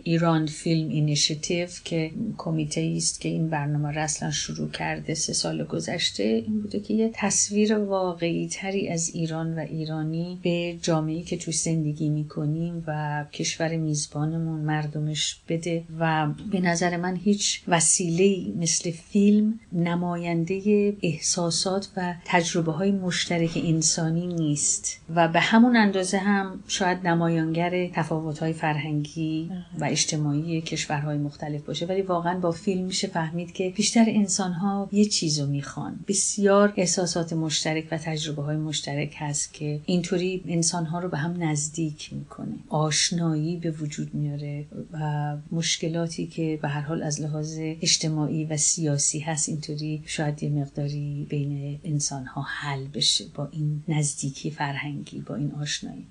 [0.05, 5.65] ایران فیلم اینیشیتیو که کمیته است که این برنامه را اصلا شروع کرده سه سال
[5.65, 11.37] گذشته این بوده که یه تصویر واقعی تری از ایران و ایرانی به جامعه که
[11.37, 18.91] توش زندگی می‌کنیم و کشور میزبانمون مردمش بده و به نظر من هیچ وسیله مثل
[18.91, 27.07] فیلم نماینده احساسات و تجربه های مشترک انسانی نیست و به همون اندازه هم شاید
[27.07, 31.87] نماینده بیانگر تفاوت‌های فرهنگی و اجتماعی کشورهای مختلف باشه.
[31.87, 36.01] ولی واقعا با فیلم میشه فهمید که بیشتر انسانها یه چیزو می‌خوان.
[36.09, 42.13] بسیار احساسات مشترک و تجربه های مشترک هست که اینطوری انسانها رو به هم نزدیک
[42.13, 42.55] می‌کنه.
[42.69, 49.19] آشنایی به وجود میاره و مشکلاتی که به هر حال از لحاظ اجتماعی و سیاسی
[49.19, 55.53] هست اینطوری شاید یه مقداری بین انسانها حل بشه با این نزدیکی فرهنگی با این
[55.53, 56.07] آشنایی.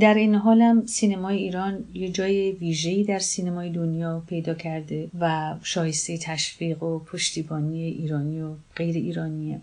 [0.00, 6.18] در این حالم سینمای ایران یه جای ویژه‌ای در سینمای دنیا پیدا کرده و شایسته
[6.18, 9.60] تشویق و پشتیبانی ایرانی و غیر ایرانیه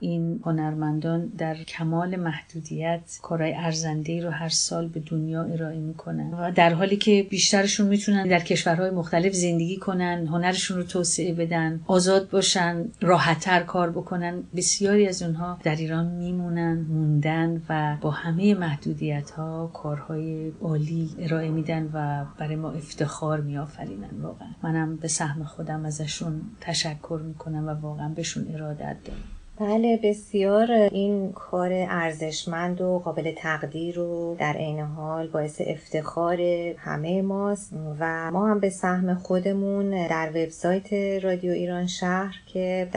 [0.00, 6.50] این هنرمندان در کمال محدودیت کارهای ارزنده رو هر سال به دنیا ارائه می‌کنن و
[6.50, 12.30] در حالی که بیشترشون می‌تونن در کشورهای مختلف زندگی کنن هنرشون رو توسعه بدن آزاد
[12.30, 19.30] باشن راحتتر کار بکنن بسیاری از اونها در ایران میمونن موندن و با همه محدودیت
[19.30, 24.48] ها کارهای عالی ارائه میدن و برای ما افتخار میآفرینن واقعا.
[24.62, 29.22] منم به سهم خودم ازشون تشکر می‌کنم و واقعا بهشون ارادت دارم.
[29.60, 36.40] بله بسیار این کار ارزشمند و قابل تقدیر و در عین حال باعث افتخار
[36.78, 40.92] همه ماست و ما هم به سهم خودمون در وبسایت
[41.24, 42.88] رادیو ایران شهر که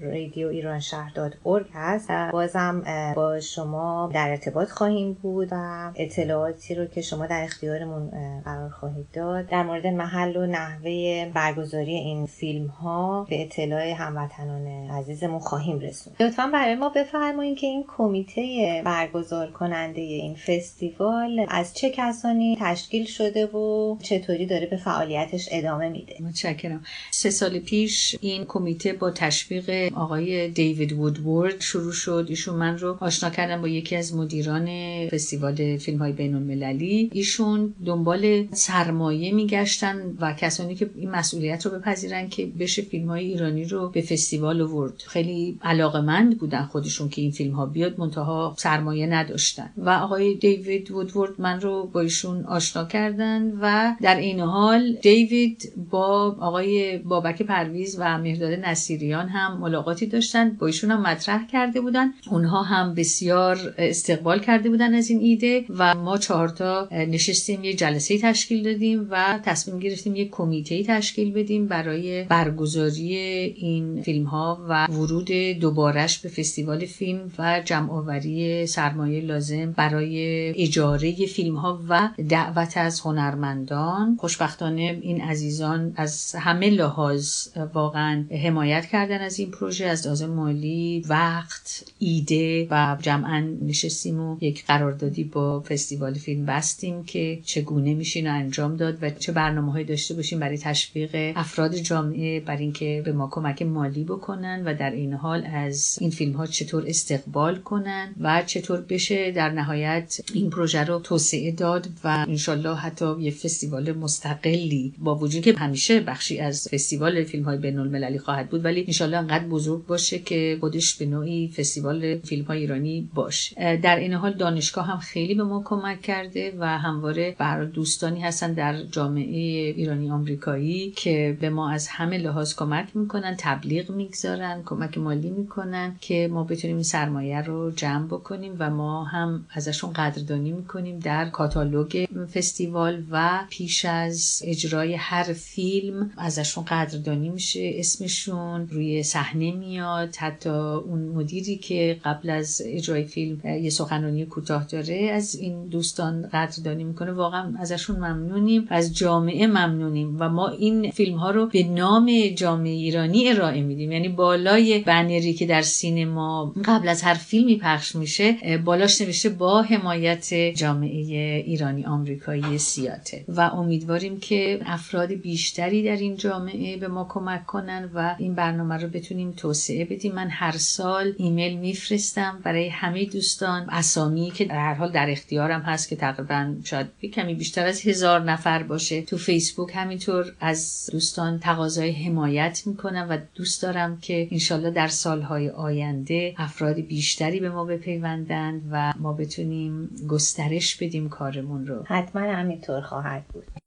[0.00, 2.10] www.radioiranshahar.org هست.
[2.32, 2.82] بازم
[3.16, 8.10] با شما در ارتباط خواهیم بود و اطلاعاتی رو که شما در اختیارمون
[8.44, 9.46] قرار خواهید داد.
[9.46, 16.16] در مورد محل و نحوه برگزاری این فیلم ها به اطلاع هموطنان عزیزمون خواهیم رسوند.
[16.20, 23.06] لطفا برای ما بفرمایید که این کمیته برگزار کننده این فستیوال از چه کسانی تشکیل
[23.06, 26.84] شده و چطوری داره به فعالیتش ادامه میده؟ متشکرم.
[27.10, 32.26] سه سال پیش این کمیته با تشویق آقای دیوید وودورد شروع شد.
[32.28, 34.68] ایشون من رو آشنا کردن با یکی از مدیران
[35.08, 41.78] فستیوال فیلم های بین المللی ایشون دنبال سرمایه میگشتن و کسانی که این مسئولیت رو
[41.78, 45.02] بپذیرن که بشه فیلم های ایرانی رو به فستیوال آورد.
[45.06, 49.70] خیلی علاقمند بودن خودشون که این فیلم ها بیاد منتها سرمایه نداشتن.
[49.76, 55.72] و آقای دیوید وودورد من رو با ایشون آشنا کردن و در این حال دیوید
[55.90, 61.80] با آقای بابک پرویز و مهداد نصیریان هم ملاقاتی داشتن با ایشون هم مطرح کرده
[61.80, 62.12] بودن.
[62.30, 68.18] اونها هم بسیار استقبال کرده بودن از این ایده و ما چهارتا نشستیم یه جلسه
[68.18, 73.16] تشکیل دادیم و تصمیم گرفتیم یک کمیته تشکیل بدیم برای برگزاری
[73.56, 80.18] این فیلم ها و ورود دوبارش به فستیوال فیلم و جمع آوری سرمایه لازم برای
[80.62, 84.16] اجاره فیلم ها و دعوت از هنرمندان.
[84.20, 91.04] خوشبختانه این عزیزان از همه لحاظ واقعا حمایت کردن از این پروژه از لحاظ مالی
[91.08, 98.28] وقت ایده و جمعا نشستیم و یک قراردادی با فستیوال فیلم بستیم که چگونه میشین
[98.28, 103.28] انجام داد و چه برنامه داشته باشیم برای تشویق افراد جامعه برای اینکه به ما
[103.32, 108.42] کمک مالی بکنن و در این حال از این فیلم ها چطور استقبال کنن و
[108.46, 114.94] چطور بشه در نهایت این پروژه رو توسعه داد و انشالله حتی یه فستیوال مستقلی
[114.98, 119.46] با وجود که همیشه بخشی از فستیوال فیلم های بین خواهد بود ولی انشالله انقدر
[119.60, 123.76] بزرگ باشه که خودش به نوعی فستیوال فیلم های ایرانی باشه.
[123.76, 128.52] در این حال دانشگاه هم خیلی به ما کمک کرده و همواره برای دوستانی هستن
[128.52, 129.40] در جامعه
[129.76, 135.96] ایرانی آمریکایی که به ما از همه لحاظ کمک می‌کنن تبلیغ می‌گذارن کمک مالی می‌کنن
[136.00, 141.28] که ما بتونیم این سرمایه رو جمع بکنیم و ما هم ازشون قدردانی می‌کنیم در
[141.28, 150.16] کاتالوگ فستیوال و پیش از اجرای هر فیلم ازشون قدردانی میشه اسمشون روی صحنه میاد
[150.16, 156.28] حتی اون مدیری که قبل از اجرای فیلم یه سخنرانی کوتاه داره از این دوستان
[156.32, 157.12] قدردانی می‌کنه.
[157.12, 158.66] واقعا ازشون ممنونیم.
[158.70, 163.92] از جامعه ممنونیم و ما این فیلم ها رو به نام جامعه ایرانی ارائه میدیم.
[163.92, 169.62] یعنی بالای بنری که در سینما قبل از هر فیلمی پخش میشه بالاش نوشته با
[169.62, 171.00] حمایت جامعه
[171.46, 173.24] ایرانی آمریکایی سیاته.
[173.28, 178.76] و امیدواریم که افراد بیشتری در این جامعه به ما کمک کنن و این برنامه
[178.76, 180.14] رو بتونیم توسعه بدیم.
[180.14, 183.66] من هر سال ایمیل میفرستم برای همه دوستان.
[183.70, 188.20] اسامی که در هر حال در اختیارم هست که تقریبا شاید کمی بیشتر از هزار
[188.20, 189.02] نفر باشه.
[189.02, 195.50] تو فیسبوک همینطور از دوستان تقاضای حمایت می‌کنم و دوست دارم که انشالله در سالهای
[195.50, 201.84] آینده افراد بیشتری به ما بپیوندند و ما بتونیم گسترش بدیم کارمون رو.
[201.86, 203.59] حتما همینطور خواهد بود.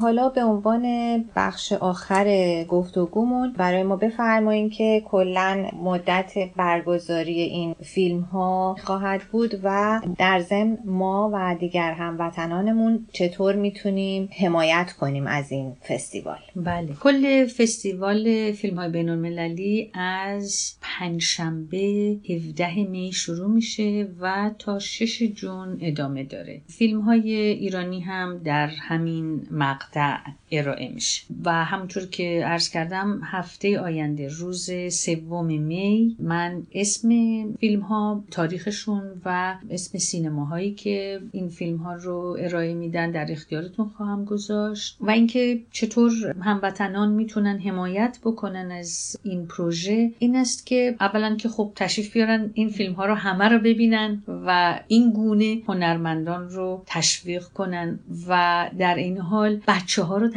[0.00, 0.84] حالا به عنوان
[1.36, 9.60] بخش آخر گفتگومون برای ما بفرمایید که کلا مدت برگزاری این فیلم ها خواهد بود
[9.62, 16.88] و در ضمن ما و دیگر هموطنانمون چطور می‌تونیم حمایت کنیم از این فستیوال؟ بله
[17.00, 25.22] کل فستیوال فیلم های بین المللی از پنجشنبه 17 می شروع میشه و تا 6
[25.22, 26.62] جون ادامه داره.
[26.68, 29.46] فیلم های ایرانی هم در همین
[29.92, 30.34] That.
[30.58, 31.24] ارائه میشه.
[31.44, 37.08] و همونطور که عرض کردم هفته آینده روز سوم می من اسم
[37.60, 43.88] فیلم ها تاریخشون و اسم سینماهایی که این فیلم ها رو ارائه میدن در اختیارتون
[43.88, 44.96] خواهم گذاشت.
[45.00, 51.48] و اینکه چطور هموطنان می‌تونن حمایت بکنن از این پروژه این است که اولا که
[51.48, 56.82] خب تشریف بیارن این فیلم ها رو همه رو ببینن و این گونه هنرمندان رو
[56.86, 57.98] تشویق کنن
[58.28, 60.28] و در این حال بچه ها رو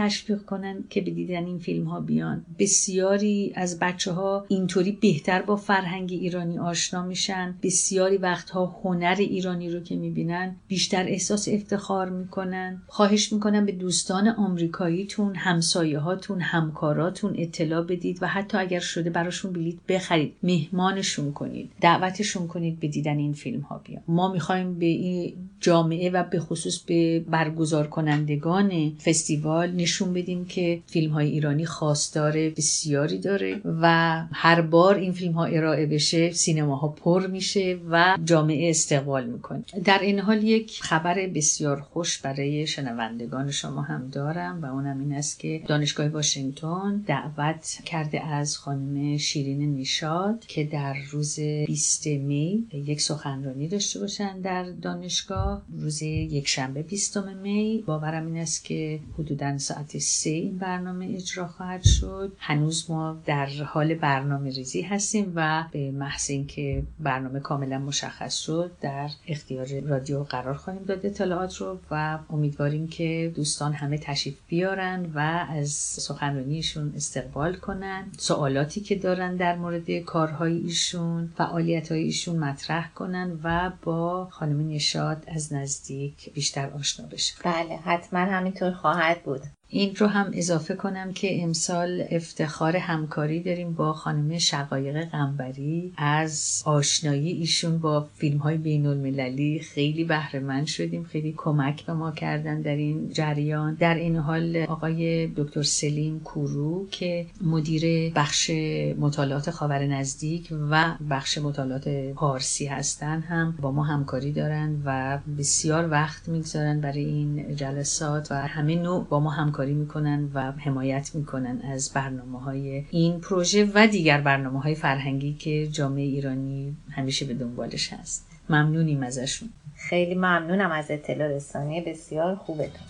[0.48, 2.46] کنن که به دیدن این فیلم ها بیان.
[2.60, 7.56] بسیاری از بچه ها اینطوری بهتر با فرهنگ ایرانی آشنا میشن.
[7.64, 12.82] بسیاری وقتها هنر ایرانی رو که می‌بینن بیشتر احساس افتخار می‌کنن.
[12.88, 19.54] خواهش می‌کنن به دوستان آمریکاییتون همسایه هاتون همکاراتون اطلاع بدید و حتی اگر شده براشون
[19.54, 20.34] بلیط بخرید.
[20.44, 21.72] مهمانشون کنید.
[21.82, 24.04] دعوتشون کنید به دیدن این فیلم ها بیان.
[24.08, 30.46] ما می‌خوایم به این جامعه و به خصوص به برگزار کنندگان فستیوال فستیوال نشون بدیم
[30.46, 33.88] که فیلم های ایرانی خواستار بسیاری داره و
[34.32, 39.64] هر بار این فیلم ها ارائه بشه سینماها پر میشه و جامعه استقبال می‌کنه.
[39.86, 45.14] در این حال یک خبر بسیار خوش برای شنوندگان شما هم دارم و اونم این
[45.14, 52.68] است که دانشگاه واشنگتن دعوت کرده از خانم شیرین نیشاد که در روز 20 می
[52.74, 55.62] یک سخنرانی داشته باشن در دانشگاه.
[55.78, 61.48] روز یک شنبه 20 می باورم این است که حدودا ساعت سه این برنامه اجرا
[61.48, 62.32] خواهد شد.
[62.40, 68.72] هنوز ما در حال برنامه ریزی هستیم و به محض اینکه برنامه کاملا مشخص شد
[68.82, 75.12] در اختیار رادیو قرار خواهیم داد اطلاعات رو و امیدواریم که دوستان همه تشریف بیارن
[75.16, 78.12] و از سخنرانیشون استقبال کنن.
[78.18, 84.70] سوالاتی که دارن در مورد کارهای ایشون فعالیت های ایشون مطرح کنن و با خانم
[84.70, 87.36] نشاد از نزدیک بیشتر آشنا بشن.
[87.44, 89.42] بله حتما همینطور خواهد بود.
[89.70, 96.64] این رو هم اضافه کنم که امسال افتخار همکاری داریم با خانم شقایق قنبری از
[96.66, 102.62] آشنایی ایشون با فیلم های بین المللی خیلی بهره شدیم خیلی کمک به ما کردن
[102.62, 103.74] در این جریان.
[103.74, 108.52] در این حال آقای دکتر سلیم کورو که مدیر بخش
[109.00, 115.92] مطالعات خاور نزدیک و بخش مطالعات پارسی هستن هم با ما همکاری دارن و بسیار
[115.92, 121.12] وقت می‌گذارن برای این جلسات و همه نوع با ما همکاری همکاری می‌کنن و حمایت
[121.14, 127.26] می‌کنن از برنامه های این پروژه و دیگر برنامه های فرهنگی که جامعه ایرانی همیشه
[127.26, 128.28] به دنبالش هست.
[128.50, 129.50] ممنونیم ازشون.
[129.76, 132.88] خیلی ممنونم از اطلاع رسانی بسیار خوبتون.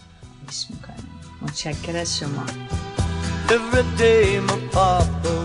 [0.70, 1.08] می‌کنم
[1.42, 2.46] متشکر از شما.
[3.48, 5.37] Every day my papa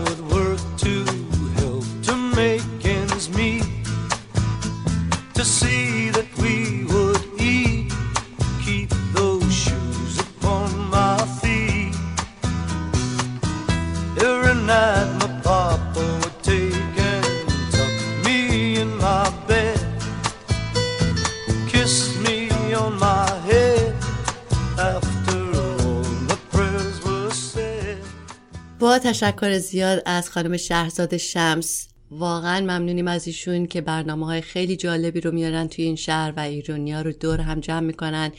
[29.13, 31.87] تشکر زیاد از خانم شهرزاد شمس.
[32.11, 36.39] واقعا ممنونیم از ایشون که برنامه های خیلی جالبی رو میارن توی این شهر و
[36.39, 38.31] ایرونیا رو دور هم جمع می‌کنن.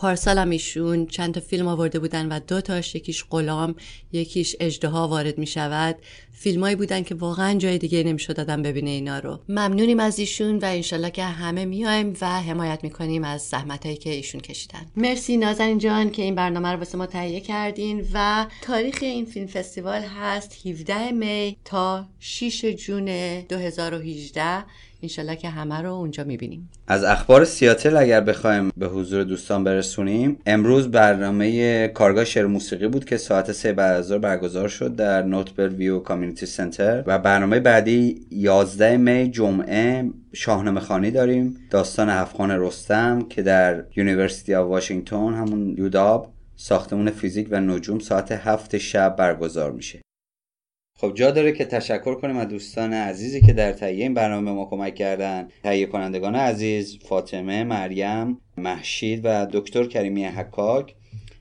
[0.00, 3.74] پارسال هم ایشون چند تا فیلم آورده بودن و دو تاش یکیش غلام
[4.12, 5.96] یکیش اجدها وارد می‌شود.
[6.32, 9.38] فیلمایی بودن که واقعا جای دیگه نمی‌شد دادن ببینه اینا رو.
[9.48, 14.10] ممنونیم از ایشون و انشالله که همه میایم و حمایت می‌کنیم از زحمت هایی که
[14.10, 14.86] ایشون کشیدن.
[14.96, 19.46] مرسی نازنین جان که این برنامه رو واسه ما تهیه کردین و تاریخ این فیلم
[19.46, 23.04] فستیوال هست 17 می تا 6 جون
[23.40, 24.64] 2018
[25.02, 26.70] انشالله که همه رو اونجا می‌بینیم.
[26.86, 33.04] از اخبار سیاتل اگر بخوایم به حضور دوستان برسونیم امروز برنامه کارگاه شعر موسیقی بود
[33.04, 38.26] که ساعت سه بعد از برگزار شد در نورث بلویو community center و برنامه بعدی
[38.30, 41.56] 11 می جمعه شاهنامه خوانی داریم.
[41.70, 47.98] داستان هفت خان رستم که در University of Washington همون UW ساختمون فیزیک و نجوم
[47.98, 50.00] ساعت هفت شب برگزار میشه.
[51.00, 54.64] خب جا داره که تشکر کنیم از دوستان عزیزی که در تهیه این برنامه ما
[54.64, 55.48] کمک کردن.
[55.62, 60.94] تهیه کنندگان عزیز فاطمه مریم مهشید و دکتر کریمی حکاک.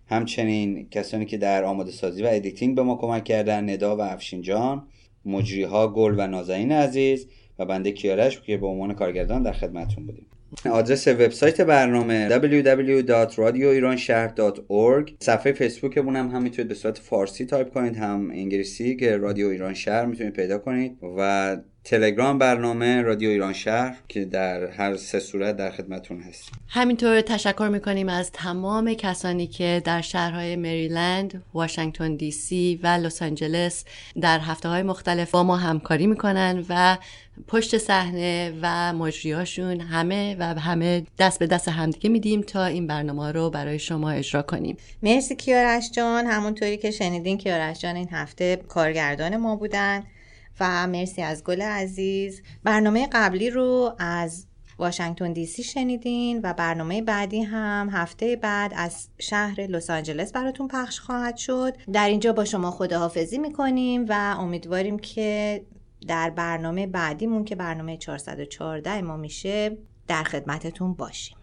[0.07, 4.41] همچنین کسانی که در آماده سازی و editing به ما کمک کردن ندا و افشین
[4.41, 4.87] جان
[5.25, 7.27] مجری ها گل و نازنین عزیز
[7.59, 10.28] و بنده کیارش که به عنوان کارگردان در خدمتتون بودیم.
[10.71, 18.29] آدرس وبسایت برنامه www.radioiranshahr.org صفحه فیسبوکمون هم, هم می‌تونید به صورت فارسی تایپ کنید هم
[18.31, 24.25] انگلیسی که رادیو ایران شهر می‌تونید پیدا کنید و تلگرام برنامه رادیو ایران شهر که
[24.25, 26.53] در هر سه صورت در خدمتون هستیم.
[26.67, 33.21] همینطور تشکر می‌کنیم از تمام کسانی که در شهرهای مریلند، واشنگتن دی سی و لس
[33.21, 33.85] آنجلس
[34.21, 36.97] در هفته های مختلف با ما همکاری می‌کنن و
[37.47, 43.31] پشت صحنه و مجریاشون همه و همه دست به دست همدیگه میدیم تا این برنامه
[43.31, 44.77] رو برای شما اجرا کنیم.
[45.03, 46.25] مرسی کیارش جان.
[46.25, 50.03] همونطوری که شنیدین کیارش جان این هفته کارگردان ما بودن.
[50.59, 52.41] و مرسی از گل عزیز.
[52.63, 54.45] برنامه قبلی رو از
[54.79, 60.67] واشنگتن دی سی شنیدین و برنامه بعدی هم هفته بعد از شهر لس آنجلس براتون
[60.67, 61.77] پخش خواهد شد.
[61.93, 65.61] در اینجا با شما خداحافظی می‌کنیم و امیدواریم که
[66.07, 69.77] در برنامه بعدیمون که برنامه 414 ما میشه
[70.07, 71.37] در خدمتتون باشیم.